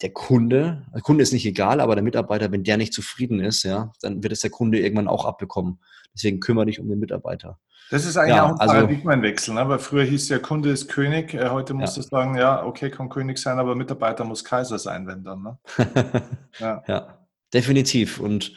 [0.01, 3.63] der Kunde, der Kunde ist nicht egal, aber der Mitarbeiter, wenn der nicht zufrieden ist,
[3.63, 5.79] ja, dann wird es der Kunde irgendwann auch abbekommen.
[6.13, 7.59] Deswegen kümmere dich um den Mitarbeiter.
[7.89, 9.67] Das ist eigentlich ja, auch ein also, Paradigmenwechsel, ne?
[9.69, 12.03] weil früher hieß ja, Kunde ist König, äh, heute musst ja.
[12.03, 15.43] du sagen, ja, okay, kann König sein, aber Mitarbeiter muss Kaiser sein, wenn dann.
[15.43, 15.57] Ne?
[16.59, 16.83] ja.
[16.87, 18.19] ja, definitiv.
[18.19, 18.53] Und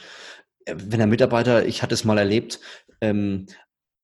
[0.65, 2.61] äh, wenn der Mitarbeiter, ich hatte es mal erlebt,
[3.01, 3.47] ähm,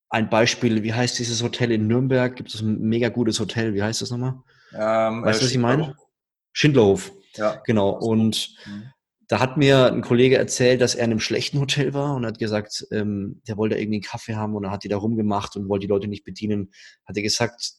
[0.08, 2.36] ein Beispiel, wie heißt dieses Hotel in Nürnberg?
[2.36, 3.74] Gibt es ein mega gutes Hotel?
[3.74, 4.34] Wie heißt das nochmal?
[4.72, 5.96] Ähm, weißt du, was ich meine?
[6.52, 7.12] Schindlerhof.
[7.34, 7.60] Ja.
[7.64, 7.90] Genau.
[7.90, 8.92] Und mhm.
[9.28, 12.38] Da hat mir ein Kollege erzählt, dass er in einem schlechten Hotel war und hat
[12.38, 15.68] gesagt, ähm, der wollte irgendwie einen Kaffee haben und er hat die da rumgemacht und
[15.68, 16.70] wollte die Leute nicht bedienen.
[17.04, 17.72] Hat er gesagt,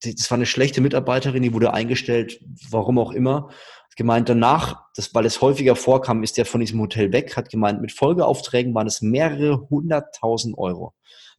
[0.00, 2.40] das war eine schlechte Mitarbeiterin, die wurde eingestellt,
[2.70, 3.48] warum auch immer.
[3.84, 7.50] Hat gemeint, danach, das, weil es häufiger vorkam, ist der von diesem Hotel weg, hat
[7.50, 10.94] gemeint, mit Folgeaufträgen waren es mehrere hunderttausend Euro,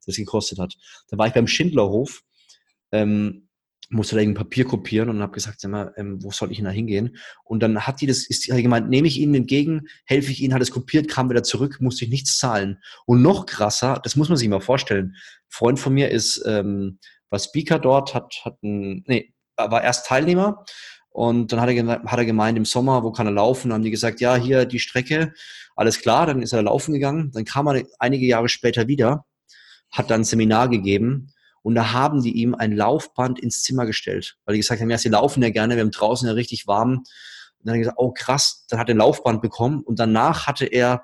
[0.05, 0.75] das gekostet hat.
[1.09, 2.21] Da war ich beim Schindlerhof,
[2.91, 3.48] ähm,
[3.89, 6.65] musste da irgendein Papier kopieren und habe gesagt, sag mal, ähm, wo soll ich denn
[6.65, 7.17] da hingehen?
[7.43, 10.53] Und dann hat die das, ist die gemeint, nehme ich Ihnen entgegen, helfe ich Ihnen,
[10.53, 12.79] hat es kopiert, kam wieder zurück, musste ich nichts zahlen.
[13.05, 15.15] Und noch krasser, das muss man sich mal vorstellen.
[15.47, 20.63] Freund von mir ist, ähm, war Speaker dort, hat, hat ein, nee, war erst Teilnehmer
[21.09, 23.69] und dann hat er, hat er gemeint, im Sommer, wo kann er laufen?
[23.69, 25.33] Dann haben die gesagt, ja, hier die Strecke,
[25.75, 27.31] alles klar, dann ist er laufen gegangen.
[27.33, 29.25] Dann kam er einige Jahre später wieder,
[29.91, 31.33] hat dann ein Seminar gegeben
[31.69, 34.97] und da haben die ihm ein Laufband ins Zimmer gestellt, weil die gesagt haben, ja,
[34.97, 36.97] sie laufen ja gerne, wir haben draußen ja richtig warm.
[36.97, 37.05] Und
[37.59, 40.65] dann hat er gesagt, oh krass, dann hat er ein Laufband bekommen und danach hatte
[40.65, 41.03] er,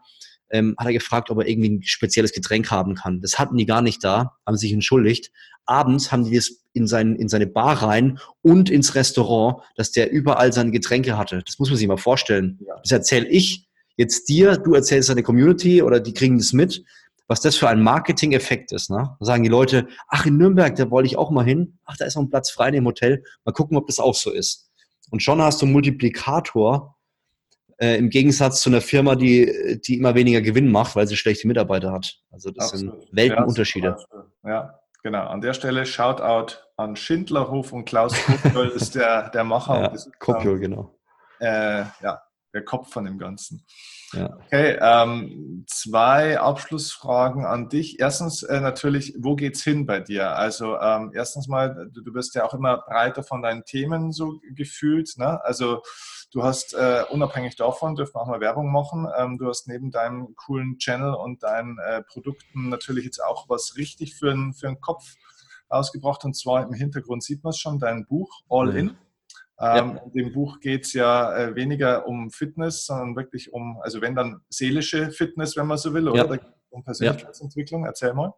[0.49, 3.21] ähm, hat er gefragt, ob er irgendwie ein spezielles Getränk haben kann.
[3.21, 5.29] Das hatten die gar nicht da, haben sich entschuldigt.
[5.67, 10.11] Abends haben die das in, sein, in seine Bar rein und ins Restaurant, dass der
[10.11, 11.43] überall seine Getränke hatte.
[11.45, 12.57] Das muss man sich mal vorstellen.
[12.65, 12.73] Ja.
[12.81, 16.83] Das erzähle ich jetzt dir, du erzählst deine Community oder die kriegen das mit
[17.27, 18.89] was das für ein Marketing-Effekt ist.
[18.89, 19.15] Ne?
[19.19, 21.79] Da sagen die Leute, ach, in Nürnberg, da wollte ich auch mal hin.
[21.85, 23.23] Ach, da ist noch ein Platz frei in dem Hotel.
[23.43, 24.69] Mal gucken, ob das auch so ist.
[25.09, 26.95] Und schon hast du einen Multiplikator
[27.77, 31.47] äh, im Gegensatz zu einer Firma, die, die immer weniger Gewinn macht, weil sie schlechte
[31.47, 32.19] Mitarbeiter hat.
[32.31, 33.01] Also das Absolut.
[33.01, 33.97] sind Weltenunterschiede.
[34.43, 35.27] Ja, ja, genau.
[35.27, 39.93] An der Stelle Shoutout an Schindlerhof und Klaus Kopiol ist der, der Macher.
[39.93, 40.97] Ja, Kopiol, genau.
[41.39, 42.21] Äh, ja,
[42.53, 43.65] der Kopf von dem Ganzen.
[44.15, 44.37] Ja.
[44.45, 47.99] Okay, ähm, zwei Abschlussfragen an dich.
[47.99, 50.35] Erstens äh, natürlich, wo geht's hin bei dir?
[50.35, 54.39] Also ähm, erstens mal, du, du bist ja auch immer breiter von deinen Themen so
[54.55, 55.13] gefühlt.
[55.17, 55.43] Ne?
[55.43, 55.81] Also
[56.31, 59.91] du hast äh, unabhängig davon, dürfen wir auch mal Werbung machen, ähm, du hast neben
[59.91, 64.79] deinem coolen Channel und deinen äh, Produkten natürlich jetzt auch was richtig für, für den
[64.79, 65.15] Kopf
[65.69, 66.23] ausgebracht.
[66.25, 68.75] Und zwar im Hintergrund sieht man es schon, dein Buch All.
[68.75, 68.97] In.
[69.59, 70.01] Ähm, ja.
[70.05, 74.15] In dem Buch geht es ja äh, weniger um Fitness, sondern wirklich um, also wenn
[74.15, 76.39] dann seelische Fitness, wenn man so will, oder ja.
[76.69, 77.85] um Persönlichkeitsentwicklung.
[77.85, 78.33] Erzähl mal.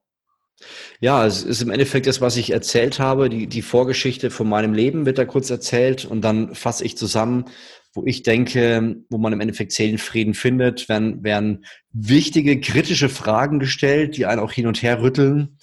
[1.00, 3.30] Ja, es ist im Endeffekt das, was ich erzählt habe.
[3.30, 7.46] Die, die Vorgeschichte von meinem Leben wird da kurz erzählt und dann fasse ich zusammen,
[7.94, 14.18] wo ich denke, wo man im Endeffekt Seelenfrieden findet, werden, werden wichtige, kritische Fragen gestellt,
[14.18, 15.58] die einen auch hin und her rütteln.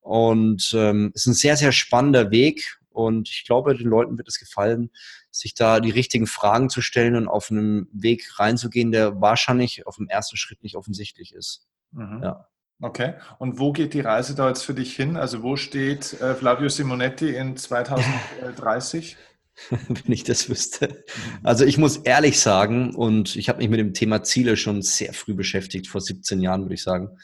[0.00, 2.78] Und ähm, es ist ein sehr, sehr spannender Weg.
[2.90, 4.90] Und ich glaube, den Leuten wird es gefallen,
[5.30, 9.96] sich da die richtigen Fragen zu stellen und auf einem Weg reinzugehen, der wahrscheinlich auf
[9.96, 11.66] dem ersten Schritt nicht offensichtlich ist.
[11.92, 12.20] Mhm.
[12.22, 12.46] Ja.
[12.82, 13.14] Okay.
[13.38, 15.16] Und wo geht die Reise da jetzt für dich hin?
[15.16, 19.16] Also wo steht äh, Flavio Simonetti in 2030?
[19.70, 21.04] Wenn ich das wüsste.
[21.42, 25.12] Also ich muss ehrlich sagen, und ich habe mich mit dem Thema Ziele schon sehr
[25.12, 27.18] früh beschäftigt, vor 17 Jahren würde ich sagen.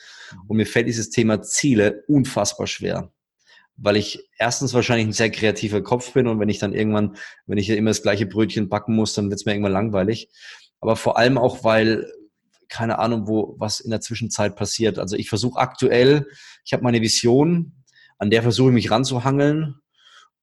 [0.46, 3.10] Und mir fällt dieses Thema Ziele unfassbar schwer.
[3.76, 7.16] Weil ich erstens wahrscheinlich ein sehr kreativer Kopf bin und wenn ich dann irgendwann,
[7.46, 10.30] wenn ich immer das gleiche Brötchen backen muss, dann wird es mir irgendwann langweilig.
[10.80, 12.06] Aber vor allem auch, weil
[12.68, 14.98] keine Ahnung, wo was in der Zwischenzeit passiert.
[14.98, 16.26] Also ich versuche aktuell,
[16.64, 17.84] ich habe meine Vision,
[18.18, 19.76] an der versuche ich mich ranzuhangeln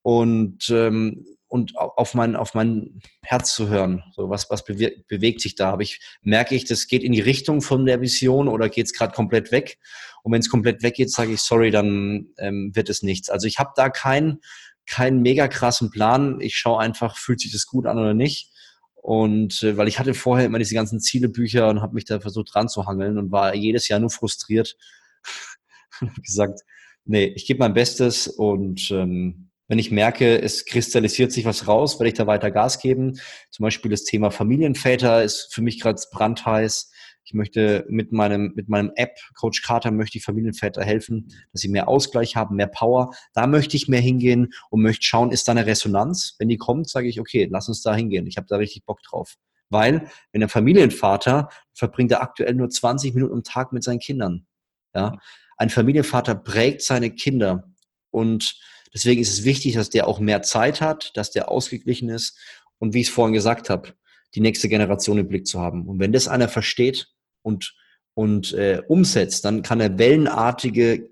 [0.02, 4.02] und ähm, und auf mein auf mein Herz zu hören.
[4.14, 5.70] So was was bewegt, bewegt sich da?
[5.70, 8.94] Aber ich merke ich, das geht in die Richtung von der Vision oder geht es
[8.94, 9.78] gerade komplett weg?
[10.24, 13.30] Und wenn es komplett weggeht, sage ich sorry, dann ähm, wird es nichts.
[13.30, 14.40] Also ich habe da keinen
[14.88, 16.42] keinen mega krassen Plan.
[16.42, 18.52] Ich schaue einfach, fühlt sich das gut an oder nicht.
[18.96, 22.56] Und äh, weil ich hatte vorher immer diese ganzen Zielebücher und habe mich da versucht
[22.56, 24.76] ranzuhangeln und war jedes Jahr nur frustriert.
[26.02, 26.62] und gesagt,
[27.06, 32.00] nee, ich gebe mein Bestes und ähm, wenn ich merke, es kristallisiert sich was raus,
[32.00, 33.20] werde ich da weiter Gas geben.
[33.50, 36.92] Zum Beispiel das Thema Familienväter ist für mich gerade brandheiß.
[37.26, 41.70] Ich möchte mit meinem, mit meinem App, Coach Carter, möchte ich Familienväter helfen, dass sie
[41.70, 43.12] mehr Ausgleich haben, mehr Power.
[43.34, 46.36] Da möchte ich mehr hingehen und möchte schauen, ist da eine Resonanz?
[46.38, 48.28] Wenn die kommt, sage ich, okay, lass uns da hingehen.
[48.28, 49.36] Ich habe da richtig Bock drauf.
[49.70, 54.46] Weil, wenn der Familienvater verbringt er aktuell nur 20 Minuten am Tag mit seinen Kindern.
[54.94, 55.18] Ja?
[55.58, 57.72] Ein Familienvater prägt seine Kinder.
[58.12, 58.60] Und
[58.94, 62.38] deswegen ist es wichtig, dass der auch mehr Zeit hat, dass der ausgeglichen ist.
[62.80, 63.94] Und wie ich es vorhin gesagt habe,
[64.36, 65.88] die nächste Generation im Blick zu haben.
[65.88, 67.08] Und wenn das einer versteht
[67.42, 67.76] und,
[68.14, 71.10] und äh, umsetzt, dann kann er wellenartige,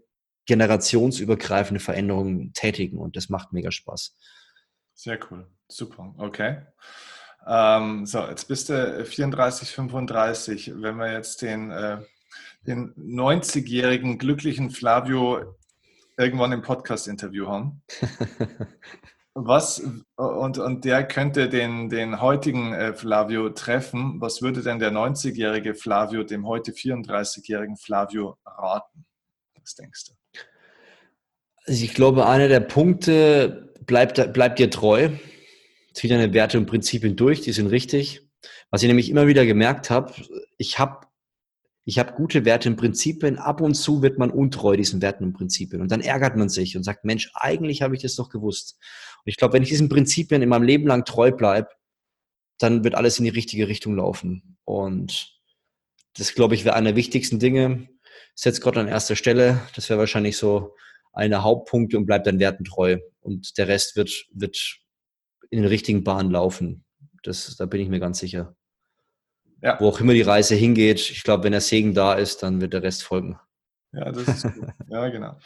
[0.48, 4.18] generationsübergreifende Veränderungen tätigen und das macht mega Spaß.
[4.94, 6.64] Sehr cool, super, okay.
[7.48, 10.74] Ähm, so, jetzt bist du 34, 35.
[10.76, 11.98] Wenn wir jetzt den, äh,
[12.68, 15.56] den 90-jährigen glücklichen Flavio
[16.22, 17.82] irgendwann im Podcast-Interview haben,
[19.34, 19.82] Was,
[20.17, 24.19] und, und der könnte den, den heutigen äh, Flavio treffen.
[24.19, 29.05] Was würde denn der 90-jährige Flavio dem heute 34-jährigen Flavio raten?
[29.61, 30.13] Was denkst du?
[31.65, 35.11] Also ich glaube, einer der Punkte bleibt, bleibt dir treu.
[35.93, 38.28] Zieh deine Werte und Prinzipien durch, die sind richtig.
[38.69, 40.13] Was ich nämlich immer wieder gemerkt habe,
[40.57, 41.07] ich habe
[41.84, 43.38] ich habe gute Werte und Prinzipien.
[43.38, 45.82] Ab und zu wird man untreu diesen Werten und Prinzipien.
[45.82, 48.78] Und dann ärgert man sich und sagt, Mensch, eigentlich habe ich das doch gewusst.
[49.18, 51.70] Und ich glaube, wenn ich diesen Prinzipien in meinem Leben lang treu bleibe,
[52.60, 54.58] dann wird alles in die richtige Richtung laufen.
[54.64, 55.40] Und
[56.16, 57.88] das, glaube ich, wäre einer der wichtigsten Dinge.
[58.36, 59.62] Setzt Gott an erster Stelle.
[59.76, 60.76] Das wäre wahrscheinlich so
[61.14, 63.00] einer Hauptpunkte und bleibt deinen Werten treu.
[63.22, 64.78] Und der Rest wird, wird
[65.50, 66.86] in den richtigen Bahnen laufen.
[67.24, 68.56] Das, da bin ich mir ganz sicher.
[69.62, 69.78] Ja.
[69.80, 70.99] Wo auch immer die Reise hingeht.
[70.99, 73.39] Ich glaube, wenn der Segen da ist, dann wird der Rest folgen.
[73.93, 74.70] Ja, das ist gut.
[74.89, 75.38] Ja, genau.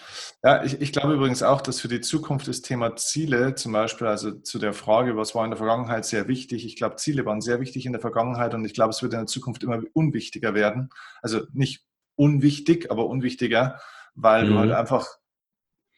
[0.43, 4.07] Ja, ich, ich glaube übrigens auch, dass für die Zukunft das Thema Ziele, zum Beispiel,
[4.07, 6.66] also zu der Frage, was war in der Vergangenheit sehr wichtig.
[6.66, 9.20] Ich glaube, Ziele waren sehr wichtig in der Vergangenheit und ich glaube, es wird in
[9.20, 10.89] der Zukunft immer unwichtiger werden.
[11.22, 11.86] Also nicht
[12.16, 13.80] unwichtig, aber unwichtiger,
[14.13, 14.49] weil mhm.
[14.49, 15.07] du halt einfach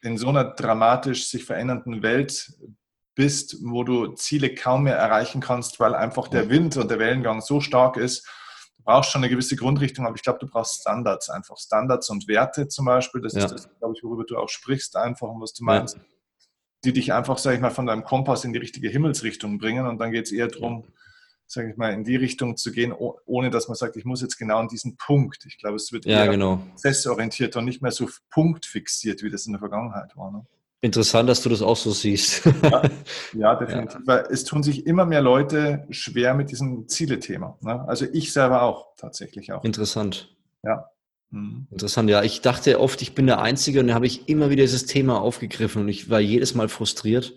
[0.02, 2.52] in so einer dramatisch sich verändernden Welt
[3.18, 7.40] bist, wo du Ziele kaum mehr erreichen kannst, weil einfach der Wind und der Wellengang
[7.40, 8.24] so stark ist.
[8.76, 11.58] Du brauchst schon eine gewisse Grundrichtung, aber ich glaube, du brauchst Standards einfach.
[11.58, 13.44] Standards und Werte zum Beispiel, das ja.
[13.44, 16.02] ist das, glaube ich, worüber du auch sprichst, einfach und was du meinst, ja.
[16.84, 19.88] die dich einfach, sage ich mal, von deinem Kompass in die richtige Himmelsrichtung bringen.
[19.88, 20.84] Und dann geht es eher darum,
[21.48, 24.38] sage ich mal, in die Richtung zu gehen, ohne dass man sagt, ich muss jetzt
[24.38, 25.44] genau an diesen Punkt.
[25.44, 26.58] Ich glaube, es wird ja, eher genau.
[26.70, 30.30] prozessorientiert und nicht mehr so punktfixiert, wie das in der Vergangenheit war.
[30.30, 30.46] Ne?
[30.80, 32.46] Interessant, dass du das auch so siehst.
[32.62, 32.82] Ja,
[33.34, 34.00] ja definitiv.
[34.00, 34.06] Ja.
[34.06, 37.58] Weil es tun sich immer mehr Leute schwer mit diesem Ziele-Thema.
[37.60, 37.84] Ne?
[37.88, 39.64] Also ich selber auch, tatsächlich auch.
[39.64, 40.36] Interessant.
[40.62, 40.88] Ja.
[41.30, 41.66] Mhm.
[41.72, 42.22] Interessant, ja.
[42.22, 45.20] Ich dachte oft, ich bin der Einzige und dann habe ich immer wieder dieses Thema
[45.20, 47.36] aufgegriffen und ich war jedes Mal frustriert.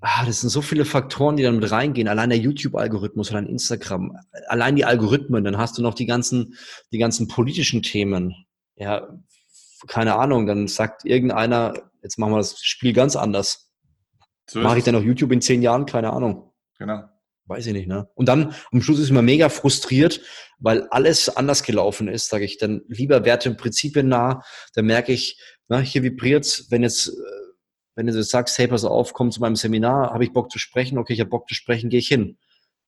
[0.00, 2.08] Ah, das sind so viele Faktoren, die dann mit reingehen.
[2.08, 4.18] Allein der YouTube-Algorithmus oder ein Instagram.
[4.48, 5.44] Allein die Algorithmen.
[5.44, 6.56] Dann hast du noch die ganzen,
[6.92, 8.34] die ganzen politischen Themen.
[8.76, 9.08] Ja,
[9.86, 13.72] keine Ahnung, dann sagt irgendeiner, jetzt machen wir das Spiel ganz anders.
[14.48, 15.86] So Mache ich dann auf YouTube in zehn Jahren?
[15.86, 16.52] Keine Ahnung.
[16.78, 17.04] Genau.
[17.46, 18.08] weiß ich nicht, ne?
[18.14, 20.20] Und dann am Schluss ist man mega frustriert,
[20.58, 22.58] weil alles anders gelaufen ist, sage ich.
[22.58, 24.42] Dann lieber Werte und Prinzipien nah,
[24.74, 27.12] dann merke ich, na, hier vibriert's, wenn jetzt, äh,
[27.94, 30.98] wenn du sagst, hey, pass auf, komm zu meinem Seminar, habe ich Bock zu sprechen,
[30.98, 32.38] okay, ich habe Bock zu sprechen, gehe ich hin.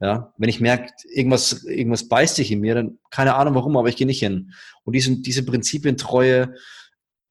[0.00, 3.88] Ja, wenn ich merke, irgendwas, irgendwas beißt sich in mir, dann keine Ahnung warum, aber
[3.88, 4.52] ich gehe nicht hin.
[4.84, 6.54] Und diese, diese Prinzipientreue,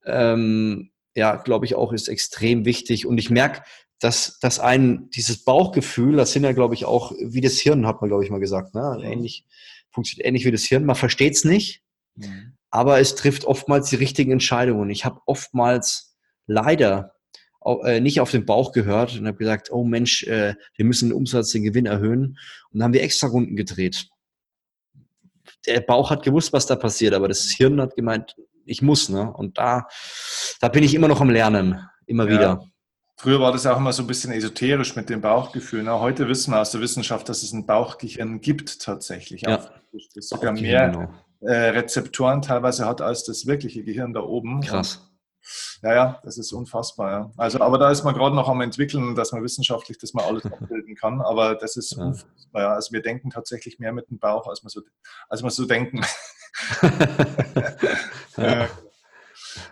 [0.05, 3.05] ähm, ja, glaube ich auch, ist extrem wichtig.
[3.05, 3.63] Und ich merke,
[3.99, 8.01] dass, dass ein, dieses Bauchgefühl, das sind ja, glaube ich, auch wie das Hirn, hat
[8.01, 8.99] man, glaube ich, mal gesagt, ne?
[9.01, 9.45] ähnlich,
[9.89, 10.85] funktioniert ähnlich wie das Hirn.
[10.85, 11.81] Man versteht es nicht,
[12.15, 12.53] mhm.
[12.69, 14.89] aber es trifft oftmals die richtigen Entscheidungen.
[14.89, 17.15] Ich habe oftmals leider
[17.63, 21.17] äh, nicht auf den Bauch gehört und habe gesagt, oh Mensch, äh, wir müssen den
[21.17, 22.37] Umsatz, den Gewinn erhöhen.
[22.71, 24.07] Und dann haben wir extra Runden gedreht.
[25.65, 28.35] Der Bauch hat gewusst, was da passiert, aber das Hirn hat gemeint,
[28.65, 29.09] ich muss.
[29.09, 29.31] Ne?
[29.31, 29.87] Und da,
[30.59, 32.31] da bin ich immer noch am Lernen, immer ja.
[32.31, 32.67] wieder.
[33.17, 35.83] Früher war das auch immer so ein bisschen esoterisch mit dem Bauchgefühl.
[35.83, 35.99] Ne?
[35.99, 39.41] Heute wissen wir aus der Wissenschaft, dass es ein Bauchgehirn gibt tatsächlich.
[39.41, 39.69] Ja.
[40.13, 41.13] Das sogar mehr genau.
[41.39, 44.59] äh, Rezeptoren teilweise hat als das wirkliche Gehirn da oben.
[44.61, 45.09] Krass.
[45.81, 47.11] Ja, ja, das ist unfassbar.
[47.11, 47.31] Ja.
[47.37, 50.45] Also, aber da ist man gerade noch am entwickeln, dass man wissenschaftlich das mal alles
[50.45, 51.21] abbilden kann.
[51.21, 52.03] Aber das ist ja.
[52.03, 52.61] unfassbar.
[52.61, 52.73] Ja.
[52.73, 54.81] Also wir denken tatsächlich mehr mit dem Bauch, als wir so,
[55.29, 56.01] als wir so denken.
[58.37, 58.67] ja.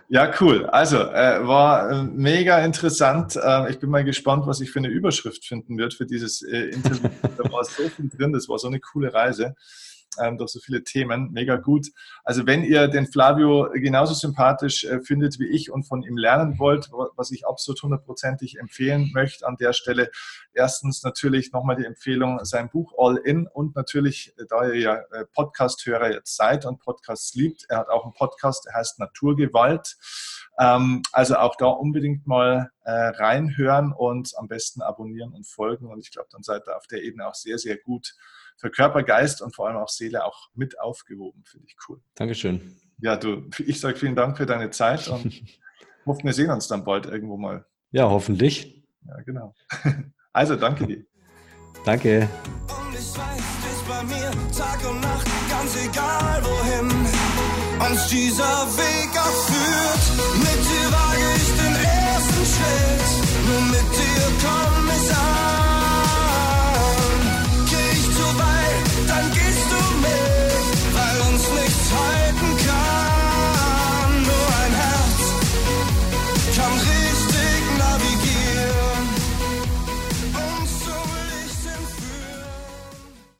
[0.08, 0.66] Ja, cool.
[0.66, 3.36] Also, äh, war äh, mega interessant.
[3.36, 6.68] Äh, ich bin mal gespannt, was ich für eine Überschrift finden wird für dieses äh,
[6.68, 7.08] Interview.
[7.36, 9.54] da war so viel drin, das war so eine coole Reise
[10.20, 11.30] ähm, durch so viele Themen.
[11.32, 11.88] Mega gut.
[12.24, 16.58] Also wenn ihr den Flavio genauso sympathisch äh, findet wie ich und von ihm lernen
[16.58, 20.10] wollt, was ich absolut hundertprozentig empfehlen möchte an der Stelle,
[20.52, 24.94] erstens natürlich nochmal die Empfehlung, sein Buch All In und natürlich, äh, da ihr ja
[25.12, 29.96] äh, Podcast-Hörer jetzt seid und Podcasts liebt, er hat auch einen Podcast, der heißt Naturgewalt.
[30.58, 35.86] Ähm, also auch da unbedingt mal äh, reinhören und am besten abonnieren und folgen.
[35.86, 38.14] Und ich glaube, dann seid ihr auf der Ebene auch sehr, sehr gut
[38.56, 41.42] für Körper, Geist und vor allem auch Seele auch mit aufgehoben.
[41.44, 42.00] Finde ich cool.
[42.14, 42.76] Dankeschön.
[42.98, 45.42] Ja, du, ich sage vielen Dank für deine Zeit und
[46.06, 47.66] hoffe, wir sehen uns dann bald irgendwo mal.
[47.90, 48.84] Ja, hoffentlich.
[49.06, 49.54] Ja, genau.
[50.36, 51.04] Also, danke dir.
[51.84, 52.28] Danke.
[52.62, 56.90] Und ich weiß, bist bei mir Tag und Nacht, ganz egal wohin
[57.88, 60.23] uns dieser Weg auch führt.